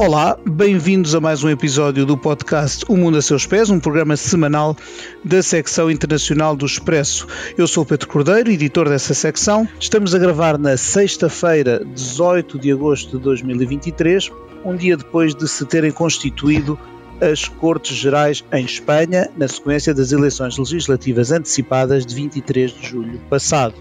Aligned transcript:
Olá, 0.00 0.38
bem-vindos 0.48 1.12
a 1.16 1.20
mais 1.20 1.42
um 1.42 1.48
episódio 1.48 2.06
do 2.06 2.16
podcast 2.16 2.84
O 2.88 2.96
Mundo 2.96 3.18
a 3.18 3.20
Seus 3.20 3.44
Pés, 3.48 3.68
um 3.68 3.80
programa 3.80 4.16
semanal 4.16 4.76
da 5.24 5.42
secção 5.42 5.90
internacional 5.90 6.54
do 6.54 6.64
Expresso. 6.64 7.26
Eu 7.56 7.66
sou 7.66 7.82
o 7.82 7.86
Pedro 7.86 8.06
Cordeiro, 8.06 8.48
editor 8.48 8.88
dessa 8.88 9.12
secção. 9.12 9.68
Estamos 9.80 10.14
a 10.14 10.18
gravar 10.20 10.56
na 10.56 10.76
sexta-feira, 10.76 11.84
18 11.84 12.60
de 12.60 12.70
agosto 12.70 13.18
de 13.18 13.24
2023, 13.24 14.30
um 14.64 14.76
dia 14.76 14.96
depois 14.96 15.34
de 15.34 15.48
se 15.48 15.66
terem 15.66 15.90
constituído 15.90 16.78
as 17.20 17.48
Cortes 17.48 17.96
Gerais 17.96 18.44
em 18.52 18.64
Espanha, 18.64 19.28
na 19.36 19.48
sequência 19.48 19.92
das 19.92 20.12
eleições 20.12 20.56
legislativas 20.56 21.32
antecipadas 21.32 22.06
de 22.06 22.14
23 22.14 22.70
de 22.70 22.86
julho 22.86 23.18
passado. 23.28 23.74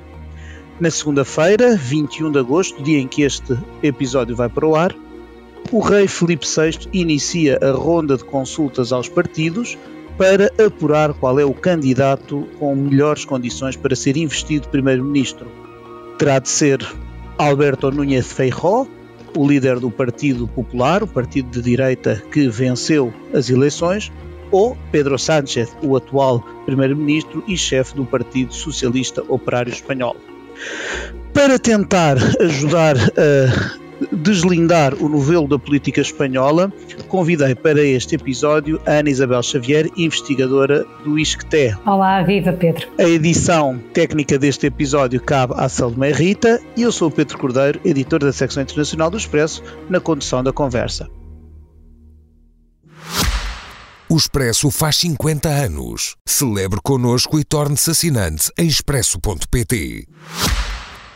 Na 0.79 0.89
segunda-feira, 0.89 1.75
21 1.75 2.31
de 2.31 2.39
agosto, 2.39 2.81
dia 2.81 2.97
em 2.97 3.07
que 3.07 3.21
este 3.21 3.55
episódio 3.83 4.35
vai 4.35 4.49
para 4.49 4.65
o 4.65 4.75
ar, 4.75 4.95
o 5.71 5.79
rei 5.79 6.07
Filipe 6.07 6.45
VI 6.45 6.87
inicia 6.93 7.59
a 7.61 7.71
ronda 7.71 8.17
de 8.17 8.23
consultas 8.23 8.91
aos 8.91 9.09
partidos 9.09 9.77
para 10.17 10.51
apurar 10.65 11.13
qual 11.13 11.39
é 11.39 11.45
o 11.45 11.53
candidato 11.53 12.47
com 12.57 12.75
melhores 12.75 13.23
condições 13.23 13.75
para 13.75 13.95
ser 13.95 14.17
investido 14.17 14.67
primeiro-ministro. 14.69 15.47
Terá 16.17 16.39
de 16.39 16.49
ser 16.49 16.85
Alberto 17.37 17.91
Núñez 17.91 18.31
Feijóo, 18.31 18.87
o 19.37 19.47
líder 19.47 19.79
do 19.79 19.91
Partido 19.91 20.47
Popular, 20.47 21.03
o 21.03 21.07
partido 21.07 21.51
de 21.51 21.61
direita 21.61 22.23
que 22.31 22.49
venceu 22.49 23.13
as 23.33 23.49
eleições, 23.49 24.11
ou 24.49 24.75
Pedro 24.91 25.19
Sánchez, 25.19 25.75
o 25.83 25.95
atual 25.95 26.43
primeiro-ministro 26.65 27.43
e 27.47 27.55
chefe 27.55 27.93
do 27.95 28.05
Partido 28.05 28.53
Socialista 28.53 29.23
Operário 29.27 29.71
Espanhol. 29.71 30.15
Para 31.33 31.59
tentar 31.59 32.17
ajudar 32.41 32.95
a 32.97 33.86
deslindar 34.11 34.93
o 34.95 35.09
novelo 35.09 35.47
da 35.47 35.59
política 35.59 36.01
espanhola, 36.01 36.71
convidei 37.07 37.55
para 37.55 37.81
este 37.81 38.15
episódio 38.15 38.81
a 38.85 38.93
Ana 38.93 39.09
Isabel 39.09 39.41
Xavier, 39.43 39.89
investigadora 39.97 40.85
do 41.03 41.17
ISCTE. 41.17 41.75
Olá, 41.85 42.21
viva 42.23 42.53
Pedro. 42.53 42.87
A 42.99 43.03
edição 43.03 43.79
técnica 43.93 44.37
deste 44.37 44.67
episódio 44.67 45.21
cabe 45.21 45.53
à 45.57 45.67
Salomé 45.69 46.11
Rita 46.11 46.59
e 46.75 46.83
eu 46.83 46.91
sou 46.91 47.09
o 47.09 47.11
Pedro 47.11 47.37
Cordeiro, 47.37 47.79
editor 47.83 48.19
da 48.19 48.31
secção 48.31 48.63
internacional 48.63 49.09
do 49.09 49.17
Expresso, 49.17 49.63
na 49.89 49.99
condução 49.99 50.43
da 50.43 50.53
conversa. 50.53 51.07
O 54.09 54.15
Expresso 54.15 54.71
faz 54.71 54.95
50 54.97 55.49
anos. 55.49 56.15
Celebre 56.25 56.79
connosco 56.81 57.37
e 57.37 57.43
torne-se 57.43 57.91
assinante 57.91 58.49
em 58.57 58.65
expresso.pt. 58.65 60.07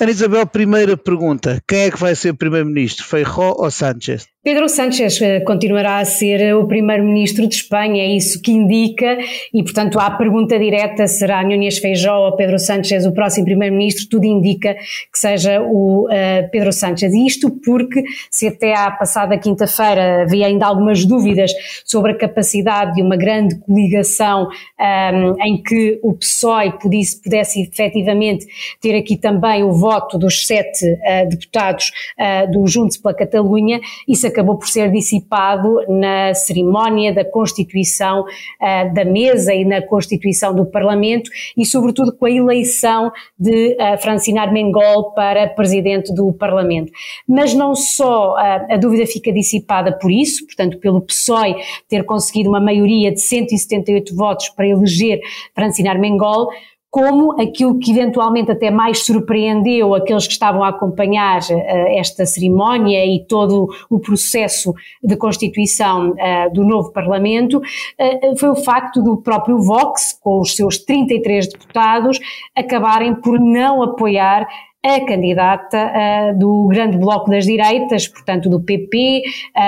Ana 0.02 0.10
Isabel, 0.10 0.48
primeira 0.48 0.98
pergunta: 0.98 1.62
quem 1.68 1.82
é 1.82 1.92
que 1.92 2.00
vai 2.00 2.16
ser 2.16 2.34
Primeiro-Ministro, 2.34 3.06
Feijó 3.06 3.54
ou 3.56 3.70
Sánchez? 3.70 4.31
Pedro 4.44 4.68
Sánchez 4.68 5.22
eh, 5.22 5.40
continuará 5.42 6.00
a 6.00 6.06
ser 6.06 6.56
o 6.56 6.66
primeiro-ministro 6.66 7.48
de 7.48 7.54
Espanha, 7.54 8.02
é 8.02 8.08
isso 8.08 8.42
que 8.42 8.52
indica, 8.52 9.20
e 9.54 9.62
portanto 9.62 10.00
a 10.00 10.10
pergunta 10.10 10.58
direta, 10.58 11.06
será 11.06 11.44
Núñez 11.44 11.78
Feijó 11.78 12.26
ou 12.26 12.36
Pedro 12.36 12.58
Sánchez 12.58 13.06
o 13.06 13.12
próximo 13.12 13.46
primeiro-ministro, 13.46 14.10
tudo 14.10 14.26
indica 14.26 14.74
que 14.74 15.20
seja 15.20 15.62
o 15.62 16.08
uh, 16.08 16.50
Pedro 16.52 16.74
Sánchez. 16.74 17.14
E 17.14 17.28
isto 17.28 17.52
porque, 17.52 18.04
se 18.32 18.48
até 18.48 18.74
à 18.74 18.90
passada 18.90 19.38
quinta-feira 19.38 20.24
havia 20.24 20.48
ainda 20.48 20.66
algumas 20.66 21.06
dúvidas 21.06 21.52
sobre 21.86 22.14
a 22.14 22.18
capacidade 22.18 22.96
de 22.96 23.04
uma 23.04 23.16
grande 23.16 23.60
coligação 23.60 24.48
um, 24.48 24.84
ehm, 24.84 25.36
em 25.46 25.62
que 25.62 26.00
o 26.02 26.14
PSOE 26.16 26.80
pudesse, 26.82 27.22
pudesse 27.22 27.62
efetivamente 27.62 28.48
ter 28.82 28.96
aqui 28.98 29.18
também 29.18 29.64
o 29.64 29.72
voto 29.72 30.18
dos 30.18 30.48
sete 30.48 30.84
uh, 30.84 31.30
deputados 31.30 31.92
uh, 32.20 32.52
do 32.52 32.66
Juntos 32.66 32.98
pela 32.98 33.14
Catalunha, 33.14 33.80
isso 34.08 34.31
acabou 34.32 34.58
por 34.58 34.68
ser 34.68 34.92
dissipado 34.92 35.82
na 35.88 36.34
cerimónia 36.34 37.14
da 37.14 37.24
constituição 37.24 38.22
uh, 38.22 38.94
da 38.94 39.06
mesa 39.06 39.54
e 39.54 39.64
na 39.64 39.82
constituição 39.82 40.54
do 40.54 40.66
Parlamento 40.66 41.30
e 41.58 41.66
sobretudo 41.66 42.16
com 42.16 42.26
a 42.26 42.32
eleição 42.32 43.12
de 43.38 43.76
uh, 43.76 43.98
Francina 44.02 44.42
Armengol 44.42 45.12
para 45.14 45.48
presidente 45.48 46.14
do 46.14 46.34
Parlamento. 46.34 46.92
Mas 47.28 47.54
não 47.54 47.76
só 47.76 48.34
uh, 48.34 48.74
a 48.74 48.78
dúvida 48.78 49.06
fica 49.06 49.32
dissipada 49.32 49.92
por 49.92 50.12
isso, 50.12 50.46
portanto 50.46 50.78
pelo 50.80 51.02
PSOE 51.02 51.56
ter 51.88 52.04
conseguido 52.04 52.50
uma 52.50 52.60
maioria 52.60 53.12
de 53.12 53.22
178 53.22 54.16
votos 54.16 54.50
para 54.50 54.68
eleger 54.68 55.20
Francina 55.54 55.92
Armengol, 55.92 56.50
como 56.92 57.42
aquilo 57.42 57.80
que 57.80 57.90
eventualmente 57.92 58.52
até 58.52 58.70
mais 58.70 59.06
surpreendeu 59.06 59.96
aqueles 59.96 60.28
que 60.28 60.34
estavam 60.34 60.62
a 60.62 60.68
acompanhar 60.68 61.40
uh, 61.40 61.98
esta 61.98 62.26
cerimónia 62.26 63.06
e 63.06 63.26
todo 63.26 63.70
o 63.90 63.98
processo 63.98 64.74
de 65.02 65.16
constituição 65.16 66.10
uh, 66.10 66.54
do 66.54 66.66
novo 66.66 66.92
Parlamento, 66.92 67.60
uh, 67.60 68.38
foi 68.38 68.50
o 68.50 68.56
facto 68.58 69.02
do 69.02 69.16
próprio 69.16 69.58
Vox, 69.60 70.20
com 70.22 70.42
os 70.42 70.54
seus 70.54 70.80
33 70.80 71.48
deputados, 71.48 72.20
acabarem 72.54 73.16
por 73.16 73.40
não 73.40 73.82
apoiar 73.82 74.46
a 74.84 75.06
candidata 75.06 75.78
uh, 75.78 76.40
do 76.40 76.68
grande 76.68 76.98
bloco 76.98 77.30
das 77.30 77.46
direitas, 77.46 78.08
portanto 78.08 78.50
do 78.50 78.60
PP, 78.60 79.22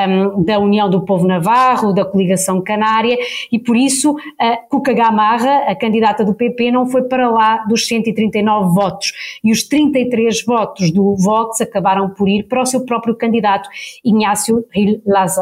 um, 0.07 0.43
da 0.43 0.57
União 0.59 0.89
do 0.89 1.05
Povo 1.05 1.27
Navarro, 1.27 1.93
da 1.93 2.03
Coligação 2.03 2.61
Canária, 2.61 3.17
e 3.51 3.59
por 3.59 3.77
isso 3.77 4.13
uh, 4.13 4.69
Cuca 4.69 4.91
Gamarra, 4.91 5.65
a 5.67 5.75
candidata 5.75 6.25
do 6.25 6.33
PP, 6.33 6.71
não 6.71 6.87
foi 6.87 7.03
para 7.03 7.29
lá 7.29 7.57
dos 7.65 7.87
139 7.87 8.73
votos, 8.73 9.13
e 9.43 9.51
os 9.51 9.63
33 9.63 10.43
votos 10.45 10.91
do 10.91 11.15
Vox 11.15 11.61
acabaram 11.61 12.09
por 12.09 12.27
ir 12.27 12.43
para 12.43 12.61
o 12.61 12.65
seu 12.65 12.83
próprio 12.83 13.15
candidato, 13.15 13.69
Inácio 14.03 14.65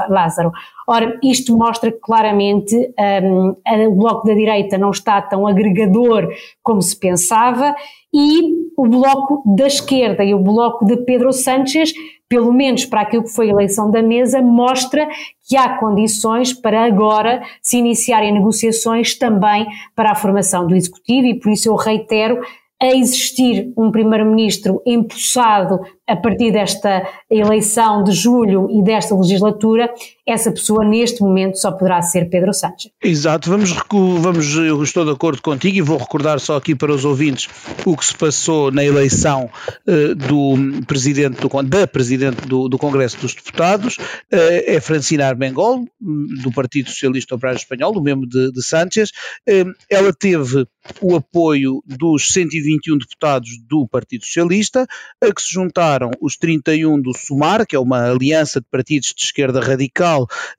Lázaro. 0.10 0.52
Ora, 0.92 1.18
isto 1.24 1.58
mostra 1.58 1.90
claramente 1.90 2.76
um, 3.24 3.56
o 3.88 3.96
Bloco 3.96 4.28
da 4.28 4.34
Direita 4.34 4.78
não 4.78 4.90
está 4.90 5.22
tão 5.22 5.48
agregador 5.48 6.28
como 6.62 6.82
se 6.82 7.00
pensava 7.00 7.74
e 8.14 8.42
o 8.76 8.86
Bloco 8.86 9.42
da 9.56 9.68
Esquerda 9.68 10.22
e 10.22 10.34
o 10.34 10.40
Bloco 10.40 10.84
de 10.86 10.98
Pedro 10.98 11.32
Sánchez, 11.32 11.94
pelo 12.28 12.52
menos 12.52 12.86
para 12.86 13.04
aquilo 13.04 13.24
que 13.24 13.34
foi 13.34 13.48
a 13.48 13.54
eleição 13.54 13.90
da 13.90 14.02
mesa, 14.02 14.42
mostra 14.42 15.08
que 15.48 15.56
há 15.56 15.78
condições 15.78 16.52
para 16.52 16.84
agora 16.84 17.42
se 17.62 17.78
iniciarem 17.78 18.34
negociações 18.34 19.18
também 19.18 19.66
para 19.96 20.12
a 20.12 20.16
formação 20.16 20.68
do 20.68 20.76
Executivo 20.76 21.26
e 21.26 21.40
por 21.40 21.54
isso 21.54 21.70
eu 21.70 21.76
reitero 21.76 22.42
a 22.82 22.88
existir 22.88 23.72
um 23.78 23.92
primeiro-ministro 23.92 24.82
empossado 24.84 25.80
a 26.08 26.16
partir 26.16 26.52
desta 26.52 27.08
eleição 27.30 28.04
de 28.04 28.12
julho 28.12 28.68
e 28.72 28.84
desta 28.84 29.16
legislatura, 29.16 29.94
essa 30.28 30.52
pessoa 30.52 30.86
neste 30.86 31.22
momento 31.22 31.58
só 31.58 31.72
poderá 31.72 32.02
ser 32.02 32.30
Pedro 32.30 32.54
Sánchez. 32.54 32.92
Exato, 33.04 33.50
vamos, 33.50 33.74
vamos, 33.92 34.56
eu 34.56 34.82
estou 34.84 35.04
de 35.04 35.12
acordo 35.12 35.42
contigo 35.42 35.78
e 35.78 35.82
vou 35.82 35.98
recordar 35.98 36.40
só 36.40 36.58
aqui 36.58 36.76
para 36.76 36.94
os 36.94 37.06
ouvintes 37.06 37.50
o 37.86 37.98
que 37.98 38.06
se 38.06 38.16
passou 38.16 38.72
na 38.72 38.84
eleição 38.84 39.50
uh, 39.88 40.16
do 40.16 40.86
presidente 40.86 41.42
do, 41.42 41.64
da 41.64 41.88
presidente 41.88 42.48
do, 42.48 42.70
do 42.70 42.78
Congresso 42.78 43.18
dos 43.20 43.34
Deputados, 43.34 43.98
uh, 43.98 44.64
é 44.66 44.80
Francina 44.80 45.28
Armengol, 45.28 45.86
do 46.00 46.52
Partido 46.52 46.90
Socialista 46.90 47.36
Operário 47.36 47.58
Espanhol, 47.58 47.94
do 47.94 48.02
mesmo 48.02 48.28
de, 48.28 48.52
de 48.52 48.64
Sánchez, 48.64 49.10
uh, 49.50 49.74
ela 49.90 50.14
teve 50.14 50.68
o 51.00 51.16
apoio 51.16 51.82
dos 51.86 52.32
121 52.34 52.98
deputados 52.98 53.50
do 53.68 53.88
Partido 53.88 54.26
Socialista, 54.26 54.86
a 55.22 55.34
que 55.34 55.42
se 55.42 55.54
juntaram 55.54 56.12
os 56.20 56.36
31 56.38 57.02
do 57.02 57.14
SUMAR, 57.14 57.66
que 57.68 57.76
é 57.76 57.80
uma 57.80 58.10
aliança 58.10 58.60
de 58.60 58.68
partidos 58.70 59.14
de 59.16 59.24
esquerda 59.24 59.62
radical, 59.62 60.11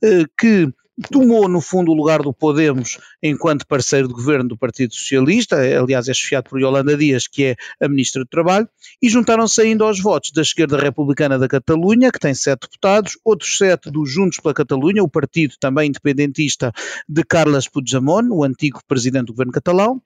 eh, 0.02 0.24
que 0.38 0.72
tomou 1.10 1.48
no 1.48 1.60
fundo 1.60 1.90
o 1.90 1.94
lugar 1.94 2.22
do 2.22 2.32
Podemos 2.32 2.98
enquanto 3.22 3.66
parceiro 3.66 4.08
de 4.08 4.14
governo 4.14 4.50
do 4.50 4.58
Partido 4.58 4.94
Socialista, 4.94 5.56
aliás 5.56 6.08
é 6.08 6.14
chefiado 6.14 6.50
por 6.50 6.60
Yolanda 6.60 6.96
Dias, 6.96 7.26
que 7.26 7.44
é 7.44 7.56
a 7.80 7.88
Ministra 7.88 8.22
do 8.22 8.28
Trabalho, 8.28 8.68
e 9.00 9.08
juntaram-se 9.08 9.60
ainda 9.60 9.84
aos 9.84 10.00
votos 10.00 10.30
da 10.32 10.42
esquerda 10.42 10.76
republicana 10.76 11.38
da 11.38 11.48
Catalunha, 11.48 12.12
que 12.12 12.18
tem 12.18 12.34
sete 12.34 12.62
deputados, 12.62 13.18
outros 13.24 13.56
sete 13.56 13.90
do 13.90 14.04
Juntos 14.04 14.38
pela 14.38 14.54
Catalunha, 14.54 15.02
o 15.02 15.08
partido 15.08 15.54
também 15.58 15.88
independentista 15.88 16.72
de 17.08 17.24
Carles 17.24 17.68
Puigdemont, 17.68 18.28
o 18.30 18.44
antigo 18.44 18.80
presidente 18.86 19.26
do 19.26 19.32
governo 19.32 19.52
catalão, 19.52 20.00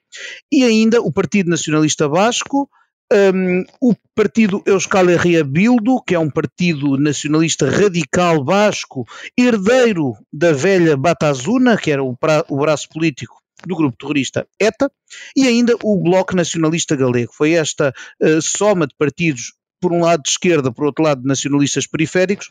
e 0.50 0.62
ainda 0.62 1.00
o 1.00 1.12
Partido 1.12 1.50
Nacionalista 1.50 2.08
Basco, 2.08 2.70
um, 3.12 3.64
o 3.80 3.94
partido 4.14 4.62
Euskal 4.66 5.08
Herria 5.10 5.44
Bildu, 5.44 6.02
que 6.02 6.14
é 6.14 6.18
um 6.18 6.30
partido 6.30 6.96
nacionalista 6.96 7.70
radical 7.70 8.42
basco, 8.42 9.06
herdeiro 9.38 10.14
da 10.32 10.52
velha 10.52 10.96
Batazuna, 10.96 11.76
que 11.76 11.90
era 11.90 12.02
o, 12.02 12.16
pra, 12.16 12.44
o 12.48 12.58
braço 12.58 12.88
político 12.88 13.40
do 13.66 13.76
grupo 13.76 13.96
terrorista 13.96 14.46
ETA, 14.60 14.90
e 15.34 15.46
ainda 15.46 15.74
o 15.82 16.02
Bloco 16.02 16.36
Nacionalista 16.36 16.94
Galego. 16.94 17.32
Foi 17.32 17.52
esta 17.52 17.92
uh, 18.22 18.42
soma 18.42 18.86
de 18.86 18.94
partidos, 18.96 19.54
por 19.80 19.92
um 19.92 20.00
lado 20.00 20.22
de 20.22 20.30
esquerda, 20.30 20.72
por 20.72 20.86
outro 20.86 21.04
lado 21.04 21.22
de 21.22 21.28
nacionalistas 21.28 21.86
periféricos, 21.86 22.50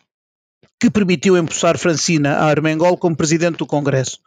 que 0.80 0.90
permitiu 0.90 1.38
empossar 1.38 1.78
Francina 1.78 2.38
Armengol 2.38 2.98
como 2.98 3.16
presidente 3.16 3.58
do 3.58 3.66
Congresso. 3.66 4.20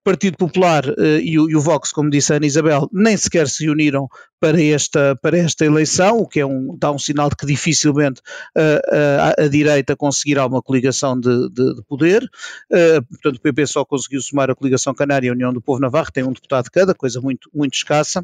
O 0.00 0.04
Partido 0.04 0.36
Popular 0.36 0.84
eh, 0.86 1.20
e, 1.20 1.38
o, 1.38 1.50
e, 1.50 1.56
o, 1.56 1.60
Vox, 1.60 1.90
como 1.90 2.08
disse 2.08 2.32
a 2.32 2.36
Ana 2.36 2.46
Isabel, 2.46 2.88
nem 2.92 3.16
sequer 3.16 3.48
se 3.48 3.68
uniram 3.68 4.08
para 4.38 4.62
esta, 4.62 5.16
para 5.16 5.36
esta 5.36 5.64
eleição, 5.64 6.18
o 6.18 6.28
que 6.28 6.38
é 6.40 6.46
um, 6.46 6.76
dá 6.78 6.92
um 6.92 6.98
sinal 6.98 7.28
de 7.28 7.36
que 7.36 7.46
dificilmente 7.46 8.20
uh, 8.56 9.34
a, 9.38 9.44
a, 9.44 9.48
direita 9.48 9.96
conseguirá 9.96 10.46
uma 10.46 10.62
coligação 10.62 11.18
de, 11.18 11.48
de, 11.48 11.74
de 11.74 11.82
poder. 11.88 12.22
Uh, 12.70 13.02
portanto, 13.08 13.36
o 13.36 13.40
PP 13.40 13.66
só 13.66 13.84
conseguiu 13.84 14.20
somar 14.20 14.50
a 14.50 14.54
coligação 14.54 14.94
canária 14.94 15.26
e 15.26 15.30
a 15.30 15.32
União 15.32 15.52
do 15.52 15.60
Povo 15.60 15.80
Navarro, 15.80 16.12
tem 16.12 16.22
um 16.22 16.32
deputado 16.32 16.70
cada, 16.70 16.94
coisa 16.94 17.20
muito, 17.20 17.50
muito 17.52 17.74
escassa. 17.74 18.20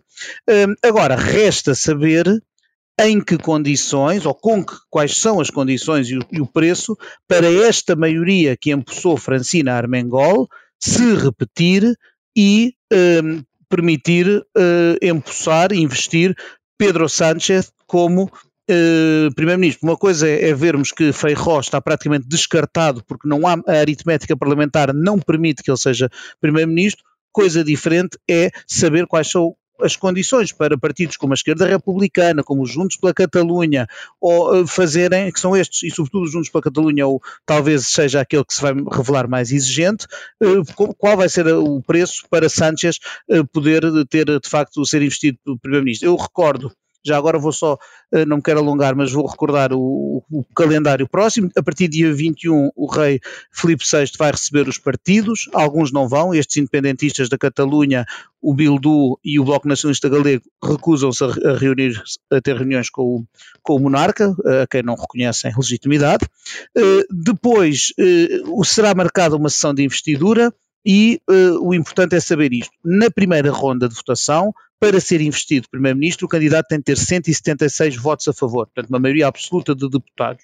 Uh, 0.49 0.75
agora, 0.87 1.17
resta 1.17 1.75
saber 1.75 2.26
em 3.05 3.21
que 3.21 3.37
condições, 3.39 4.27
ou 4.27 4.35
com 4.35 4.65
que, 4.65 4.75
quais 4.91 5.17
são 5.17 5.41
as 5.41 5.51
condições 5.51 6.09
e 6.09 6.17
o, 6.17 6.21
e 6.31 6.41
o 6.41 6.47
preço 6.47 6.97
para 7.27 7.51
esta 7.51 7.97
maioria 7.97 8.57
que 8.57 8.73
empossou 8.73 9.17
Francina 9.17 9.75
Armengol 9.75 10.49
se 10.79 11.15
repetir 11.15 11.97
e 12.37 12.75
um, 12.93 13.43
permitir 13.69 14.27
uh, 14.29 14.97
empossar, 15.01 15.73
investir 15.73 16.35
Pedro 16.77 17.09
Sánchez 17.09 17.73
como 17.87 18.25
uh, 18.25 19.35
Primeiro-Ministro. 19.35 19.89
Uma 19.89 19.97
coisa 19.97 20.29
é, 20.29 20.51
é 20.51 20.55
vermos 20.55 20.93
que 20.93 21.13
Feijó 21.13 21.61
está 21.61 21.81
praticamente 21.81 22.27
descartado 22.29 23.05
porque 23.07 23.29
não 23.29 23.47
há 23.47 23.57
a 23.67 23.79
aritmética 23.79 24.37
parlamentar 24.37 24.93
não 24.93 25.19
permite 25.19 25.63
que 25.63 25.71
ele 25.71 25.79
seja 25.79 26.11
Primeiro-Ministro. 26.41 27.05
Coisa 27.33 27.65
diferente 27.65 28.19
é 28.29 28.51
saber 28.67 29.07
quais 29.07 29.31
são 29.31 29.55
as 29.82 29.96
condições 29.96 30.52
para 30.52 30.79
partidos 30.79 31.17
como 31.17 31.32
a 31.32 31.34
esquerda 31.34 31.67
republicana, 31.67 32.43
como 32.43 32.62
os 32.62 32.70
Juntos 32.70 32.96
pela 32.96 33.12
Catalunha, 33.12 33.87
ou 34.20 34.56
eh, 34.56 34.67
fazerem, 34.67 35.31
que 35.31 35.40
são 35.40 35.56
estes, 35.56 35.82
e 35.82 35.94
sobretudo 35.94 36.25
os 36.25 36.32
Juntos 36.32 36.49
pela 36.49 36.62
Catalunha, 36.62 37.06
ou 37.06 37.20
talvez 37.44 37.87
seja 37.87 38.20
aquele 38.20 38.44
que 38.44 38.55
se 38.55 38.62
vai 38.62 38.73
revelar 38.73 39.29
mais 39.29 39.52
exigente, 39.52 40.06
eh, 40.43 40.46
qual 40.99 41.17
vai 41.17 41.29
ser 41.29 41.46
o 41.49 41.82
preço 41.82 42.25
para 42.31 42.49
Sánchez 42.49 42.99
eh, 43.31 43.43
poder 43.52 43.82
ter, 44.08 44.26
de 44.26 44.49
facto, 44.49 44.84
ser 44.87 45.02
investido 45.02 45.38
pelo 45.44 45.58
Primeiro-Ministro. 45.58 46.08
Eu 46.08 46.17
recordo 46.17 46.73
já 47.05 47.17
agora 47.17 47.39
vou 47.39 47.53
só, 47.53 47.77
eh, 48.13 48.25
não 48.25 48.37
me 48.37 48.43
quero 48.43 48.61
alongar, 48.61 48.95
mas 48.95 49.13
vou 49.13 49.27
recordar 49.27 49.73
o, 49.73 50.23
o, 50.31 50.45
calendário 50.55 51.09
próximo. 51.09 51.51
A 51.57 51.63
partir 51.63 51.89
do 51.89 51.93
dia 51.93 52.13
21, 52.13 52.71
o 52.75 52.87
rei 52.87 53.21
Filipe 53.51 53.85
VI 53.85 54.11
vai 54.19 54.31
receber 54.31 54.69
os 54.69 54.79
partidos, 54.79 55.49
alguns 55.53 55.93
não 55.93 56.09
vão, 56.09 56.35
estes 56.35 56.57
independentistas 56.59 57.29
da 57.29 57.37
Catalunha, 57.37 58.07
o 58.41 58.55
Bildu 58.55 59.19
e 59.25 59.39
o 59.39 59.45
Bloco 59.45 59.69
Nacionalista 59.69 60.09
Galego 60.09 60.45
recusam-se 60.63 61.25
a, 61.25 61.57
reunir, 61.57 62.01
a 62.31 62.41
ter 62.41 62.57
reuniões 62.57 62.91
com 62.91 63.03
o, 63.03 63.25
com 63.63 63.77
o 63.77 63.81
monarca, 63.81 64.35
a 64.63 64.67
quem 64.67 64.83
não 64.83 64.95
reconhecem 64.95 65.53
legitimidade. 65.57 66.27
Uh, 66.77 67.05
depois 67.11 67.93
será 68.65 68.95
marcada 68.95 69.37
uma 69.37 69.49
sessão 69.49 69.73
de 69.73 69.85
investidura 69.85 70.53
e 70.84 71.20
uh, 71.31 71.67
o 71.67 71.75
importante 71.75 72.17
é 72.17 72.20
saber 72.20 72.52
isto. 72.52 72.73
Na 72.84 73.11
primeira 73.11 73.50
ronda 73.50 73.88
de 73.88 73.94
votação, 73.94 74.52
para 74.81 75.00
ser 75.00 75.20
investido 75.20 75.69
Primeiro-Ministro, 75.70 76.26
o 76.26 76.29
candidato 76.29 76.67
tem 76.67 76.79
de 76.79 76.84
ter 76.84 76.96
176 76.96 77.96
votos 77.96 78.26
a 78.26 78.32
favor, 78.32 78.67
portanto, 78.67 78.90
uma 78.90 78.99
maioria 78.99 79.29
absoluta 79.29 79.75
de 79.75 79.88
deputados. 79.88 80.43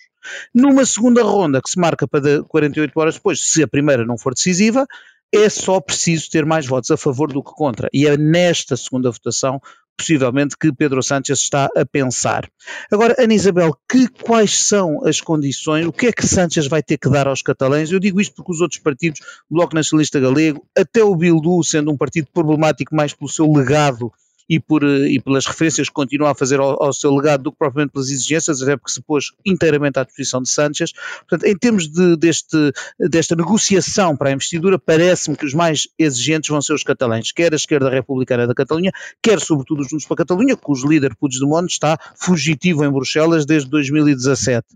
Numa 0.54 0.86
segunda 0.86 1.24
ronda, 1.24 1.60
que 1.60 1.68
se 1.68 1.78
marca 1.78 2.06
para 2.06 2.42
48 2.44 2.92
horas 3.00 3.14
depois, 3.14 3.40
se 3.40 3.62
a 3.62 3.68
primeira 3.68 4.04
não 4.04 4.16
for 4.16 4.34
decisiva, 4.34 4.86
é 5.34 5.48
só 5.48 5.80
preciso 5.80 6.30
ter 6.30 6.46
mais 6.46 6.66
votos 6.66 6.90
a 6.90 6.96
favor 6.96 7.32
do 7.32 7.42
que 7.42 7.50
contra. 7.52 7.88
E 7.92 8.06
é 8.06 8.16
nesta 8.16 8.76
segunda 8.76 9.10
votação 9.10 9.60
possivelmente 9.98 10.56
que 10.56 10.72
Pedro 10.72 11.02
Sánchez 11.02 11.40
está 11.40 11.68
a 11.76 11.84
pensar. 11.84 12.48
Agora, 12.90 13.16
Ana 13.18 13.34
Isabel, 13.34 13.76
que, 13.90 14.06
quais 14.08 14.56
são 14.56 15.04
as 15.04 15.20
condições, 15.20 15.84
o 15.84 15.92
que 15.92 16.06
é 16.06 16.12
que 16.12 16.26
Sánchez 16.26 16.68
vai 16.68 16.82
ter 16.82 16.96
que 16.96 17.10
dar 17.10 17.26
aos 17.26 17.42
catalães? 17.42 17.90
Eu 17.90 17.98
digo 17.98 18.20
isto 18.20 18.36
porque 18.36 18.52
os 18.52 18.60
outros 18.60 18.80
partidos, 18.80 19.20
Bloco 19.50 19.74
Nacionalista 19.74 20.20
Galego, 20.20 20.64
até 20.76 21.02
o 21.02 21.16
Bildu, 21.16 21.62
sendo 21.64 21.90
um 21.90 21.96
partido 21.96 22.28
problemático 22.32 22.94
mais 22.94 23.12
pelo 23.12 23.28
seu 23.28 23.52
legado 23.52 24.12
e, 24.48 24.58
por, 24.58 24.82
eh, 24.82 25.08
e 25.08 25.20
pelas 25.20 25.46
referências 25.46 25.88
que 25.88 25.94
continua 25.94 26.30
a 26.30 26.34
fazer 26.34 26.58
ao, 26.58 26.82
ao, 26.82 26.92
seu 26.92 27.14
legado 27.14 27.42
do 27.42 27.52
que 27.52 27.58
propriamente 27.58 27.92
pelas 27.92 28.08
exigências, 28.08 28.62
até 28.62 28.76
porque 28.76 28.92
se 28.92 29.02
pôs 29.02 29.32
inteiramente 29.44 29.98
à 29.98 30.04
disposição 30.04 30.42
de 30.42 30.48
Sánchez. 30.48 30.92
Portanto, 31.28 31.44
em 31.44 31.56
termos 31.56 31.88
de, 31.88 32.16
deste, 32.16 32.72
desta 32.98 33.36
negociação 33.36 34.16
para 34.16 34.30
a 34.30 34.32
investidura, 34.32 34.78
parece-me 34.78 35.36
que 35.36 35.44
os 35.44 35.54
mais 35.54 35.88
exigentes 35.98 36.48
vão 36.48 36.62
ser 36.62 36.72
os 36.72 36.82
catalães, 36.82 37.32
quer 37.32 37.52
a 37.52 37.56
esquerda 37.56 37.90
republicana 37.90 38.46
da 38.46 38.54
Catalunha, 38.54 38.92
quer 39.22 39.40
sobretudo 39.40 39.82
os 39.82 39.88
Juntos 39.88 40.06
para 40.06 40.14
a 40.14 40.18
Catalunha, 40.18 40.56
cujo 40.56 40.88
líder 40.88 41.14
Puigdemont 41.16 41.66
está 41.66 41.98
fugitivo 42.16 42.84
em 42.84 42.90
Bruxelas 42.90 43.44
desde 43.44 43.68
2017. 43.70 44.66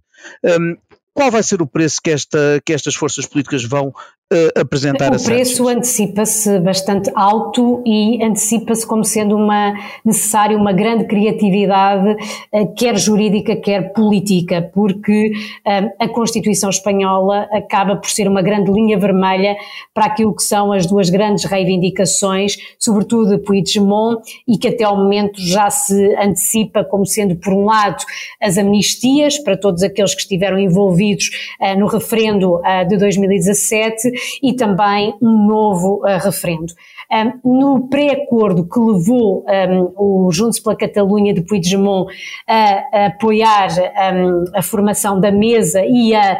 Um, 0.45 0.77
qual 1.15 1.31
vai 1.31 1.43
ser 1.43 1.61
o 1.61 1.67
preço 1.67 2.01
que, 2.03 2.11
esta, 2.11 2.61
que 2.65 2.73
estas 2.73 2.95
forças 2.95 3.27
políticas 3.27 3.65
vão 3.65 3.93
uh, 4.33 4.61
apresentar 4.61 5.11
o 5.11 5.15
a 5.15 5.17
O 5.17 5.25
preço 5.25 5.69
antecipa-se 5.69 6.59
bastante 6.61 7.11
alto 7.15 7.83
e 7.87 8.23
antecipa-se 8.23 8.87
como 8.87 9.05
sendo 9.05 9.37
uma 9.37 9.75
necessária 10.05 10.57
uma 10.57 10.73
grande 10.73 11.05
criatividade, 11.05 12.17
uh, 12.53 12.75
quer 12.75 12.99
jurídica, 12.99 13.57
quer 13.57 13.93
política, 13.93 14.71
porque 14.75 15.33
uh, 15.67 15.91
a 15.99 16.09
Constituição 16.09 16.71
espanhola 16.71 17.49
acaba 17.53 17.97
por 17.97 18.09
ser 18.09 18.29
uma 18.29 18.43
grande 18.43 18.71
linha 18.71 18.99
vermelha 18.99 19.57
para 19.95 20.07
aquilo 20.07 20.35
que 20.35 20.43
são 20.43 20.73
as 20.73 20.87
duas 20.87 21.11
grandes 21.11 21.45
reivindicações, 21.45 22.57
sobretudo 22.79 23.37
de 23.37 23.39
Puigdemont, 23.39 24.21
e 24.47 24.59
que 24.59 24.69
até 24.69 24.85
ao 24.85 24.97
momento 24.97 25.41
já 25.41 25.71
se 25.71 26.15
antecipa 26.17 26.85
como 26.85 27.07
sendo, 27.07 27.37
por 27.37 27.53
um 27.53 27.65
lado, 27.65 28.03
as 28.41 28.59
amnistias 28.59 29.39
para 29.39 29.57
todos 29.57 29.83
aqueles 29.83 30.15
que 30.15 30.23
estiveram 30.23 30.59
envolvidos 30.59 30.83
envolvidos 30.83 31.31
uh, 31.61 31.79
no 31.79 31.87
referendo 31.87 32.57
uh, 32.57 32.89
de 32.89 32.97
2017 32.97 34.11
e 34.43 34.55
também 34.55 35.15
um 35.21 35.47
novo 35.47 36.03
uh, 36.05 36.19
referendo. 36.23 36.73
Um, 37.13 37.59
no 37.61 37.89
pré-acordo 37.89 38.67
que 38.67 38.81
levou 38.81 39.45
um, 39.47 39.93
o 39.97 40.33
Juntos 40.33 40.59
pela 40.59 40.75
Catalunha 40.75 41.35
de 41.35 41.43
Puigdemont 41.43 42.11
a, 42.49 42.85
a 42.91 43.07
apoiar 43.07 43.69
um, 44.15 44.45
a 44.55 44.63
formação 44.63 45.21
da 45.21 45.31
mesa 45.31 45.83
e 45.85 46.15
a 46.15 46.39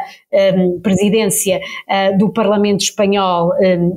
presidência 0.81 1.61
do 2.17 2.27
Parlamento 2.33 2.81
Espanhol 2.81 3.51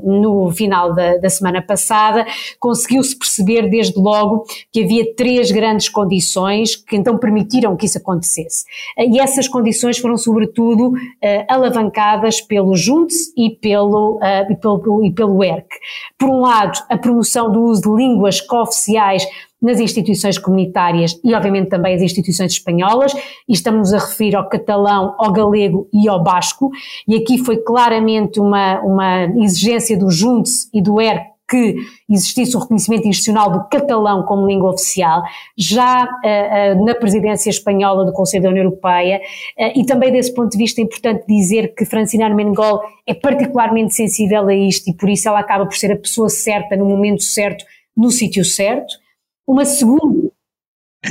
no 0.05 0.50
final 0.50 0.94
da, 0.94 1.17
da 1.17 1.31
semana 1.31 1.62
passada, 1.62 2.26
conseguiu-se 2.61 3.19
perceber 3.19 3.70
desde 3.70 3.99
logo 3.99 4.44
que 4.70 4.84
havia 4.84 5.14
três 5.14 5.50
grandes 5.50 5.88
condições 5.88 6.76
que 6.76 6.94
então 6.94 7.17
permitiram 7.17 7.75
que 7.75 7.87
isso 7.87 7.96
acontecesse. 7.96 8.67
E 8.99 9.19
essas 9.19 9.49
condições 9.49 9.96
foram 9.96 10.19
sobretudo 10.19 10.93
alavancadas 11.49 12.43
pelo 12.43 12.76
Juntos 12.76 13.32
e 13.34 13.56
pelo, 13.56 14.20
e 14.23 14.55
pelo, 14.56 15.05
e 15.06 15.12
pelo 15.14 15.43
ERC. 15.43 15.69
Por 16.19 16.28
um 16.28 16.40
lado, 16.40 16.66
a 16.89 16.99
promoção 16.99 17.51
do 17.51 17.63
uso 17.63 17.83
de 17.83 17.89
línguas 17.89 18.41
cooficiais 18.41 19.27
nas 19.61 19.81
instituições 19.81 20.38
comunitárias 20.38 21.19
e, 21.25 21.35
obviamente, 21.35 21.69
também 21.69 21.95
as 21.95 22.02
instituições 22.02 22.52
espanholas, 22.52 23.12
e 23.49 23.52
estamos 23.52 23.93
a 23.93 23.99
referir 23.99 24.37
ao 24.37 24.49
catalão, 24.49 25.14
ao 25.19 25.33
galego 25.33 25.88
e 25.93 26.09
ao 26.09 26.23
basco, 26.23 26.71
e 27.09 27.17
aqui 27.17 27.38
foi 27.38 27.57
claramente 27.59 28.38
uma, 28.38 28.81
uma 28.81 29.25
exigência 29.43 29.99
do 29.99 30.11
Junts 30.11 30.69
e 30.73 30.83
do 30.83 31.00
ERC 31.00 31.36
que 31.49 31.76
existisse 32.09 32.57
o 32.57 32.61
reconhecimento 32.61 33.07
institucional 33.07 33.50
do 33.50 33.69
catalão 33.69 34.25
como 34.25 34.47
língua 34.47 34.71
oficial, 34.71 35.23
já 35.57 36.05
uh, 36.05 36.81
uh, 36.81 36.85
na 36.85 36.95
presidência 36.95 37.50
espanhola 37.50 38.05
do 38.05 38.12
Conselho 38.12 38.45
da 38.45 38.50
União 38.50 38.65
Europeia, 38.65 39.21
uh, 39.59 39.79
e 39.79 39.87
também 39.87 40.12
desse 40.12 40.35
ponto 40.35 40.50
de 40.50 40.59
vista 40.59 40.81
é 40.81 40.85
importante 40.85 41.25
dizer 41.26 41.75
que 41.75 41.85
Francina 41.85 42.26
Armengol 42.26 42.81
é 43.07 43.15
particularmente 43.15 43.95
sensível 43.95 44.49
a 44.49 44.55
isto 44.55 44.91
e 44.91 44.95
por 44.95 45.09
isso 45.09 45.29
ela 45.29 45.38
acaba 45.38 45.65
por 45.65 45.76
ser 45.76 45.93
a 45.93 45.97
pessoa 45.97 46.29
certa 46.29 46.76
no 46.76 46.85
momento 46.85 47.23
certo, 47.23 47.65
no 47.97 48.11
sítio 48.11 48.45
certo. 48.45 48.95
Uma 49.47 49.65
segunda, 49.65 50.31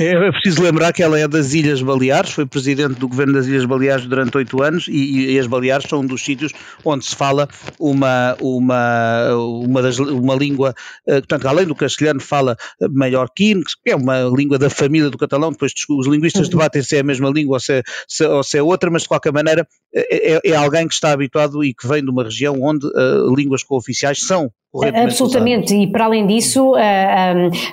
é, 0.00 0.12
é 0.12 0.30
preciso 0.32 0.62
lembrar 0.62 0.92
que 0.92 1.02
ela 1.02 1.18
é 1.18 1.26
das 1.26 1.54
Ilhas 1.54 1.82
Baleares, 1.82 2.32
foi 2.32 2.46
presidente 2.46 2.94
do 2.94 3.08
governo 3.08 3.32
das 3.32 3.46
Ilhas 3.46 3.64
Baleares 3.64 4.06
durante 4.06 4.36
oito 4.36 4.62
anos 4.62 4.88
e, 4.88 5.32
e, 5.32 5.38
as 5.38 5.46
Baleares 5.46 5.88
são 5.88 6.00
um 6.00 6.06
dos 6.06 6.24
sítios 6.24 6.52
onde 6.84 7.04
se 7.04 7.14
fala 7.14 7.48
uma, 7.78 8.36
uma, 8.40 9.34
uma, 9.34 9.82
das, 9.82 9.98
uma 9.98 10.34
língua, 10.34 10.74
uh, 11.06 11.12
portanto, 11.12 11.46
além 11.46 11.66
do 11.66 11.74
castelhano, 11.74 12.20
fala 12.20 12.56
mallorquino, 12.90 13.62
que 13.84 13.90
é 13.90 13.96
uma 13.96 14.22
língua 14.24 14.58
da 14.58 14.70
família 14.70 15.10
do 15.10 15.18
catalão, 15.18 15.50
depois 15.52 15.72
os 15.88 16.06
linguistas 16.06 16.46
uhum. 16.46 16.50
debatem 16.50 16.82
se 16.82 16.96
é 16.96 17.00
a 17.00 17.04
mesma 17.04 17.30
língua 17.30 17.56
ou 17.56 17.60
se 17.60 17.74
é, 17.74 17.82
se, 18.08 18.24
ou 18.26 18.42
se 18.42 18.58
é 18.58 18.62
outra, 18.62 18.90
mas 18.90 19.02
de 19.02 19.08
qualquer 19.08 19.32
maneira 19.32 19.66
é, 19.94 20.34
é, 20.34 20.40
é, 20.44 20.56
alguém 20.56 20.86
que 20.86 20.94
está 20.94 21.12
habituado 21.12 21.64
e 21.64 21.72
que 21.72 21.86
vem 21.86 22.02
de 22.02 22.10
uma 22.10 22.24
região 22.24 22.60
onde 22.62 22.86
uh, 22.86 23.34
línguas 23.34 23.62
cooficiais 23.62 24.18
são 24.20 24.50
Absolutamente, 24.82 25.74
e 25.74 25.86
para 25.86 26.04
além 26.04 26.26
disso, 26.26 26.72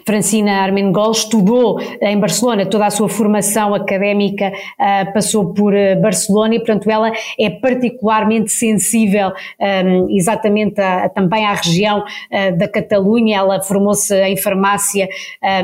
Francina 0.05 0.61
Armengol 0.61 1.11
estudou 1.11 1.79
em 2.01 2.19
Barcelona, 2.19 2.65
toda 2.65 2.85
a 2.85 2.89
sua 2.89 3.09
formação 3.09 3.73
académica 3.73 4.51
passou 5.13 5.53
por 5.53 5.73
eh, 5.73 5.95
Barcelona 5.95 6.55
e, 6.55 6.59
portanto, 6.59 6.89
ela 6.89 7.11
é 7.39 7.49
particularmente 7.49 8.51
sensível 8.51 9.31
exatamente 10.09 10.79
a, 10.81 11.09
também 11.09 11.45
à 11.45 11.53
região 11.53 12.03
eh, 12.29 12.51
da 12.51 12.67
Catalunha. 12.67 13.37
Ela 13.37 13.61
formou-se 13.61 14.15
em 14.23 14.37
farmácia 14.37 15.07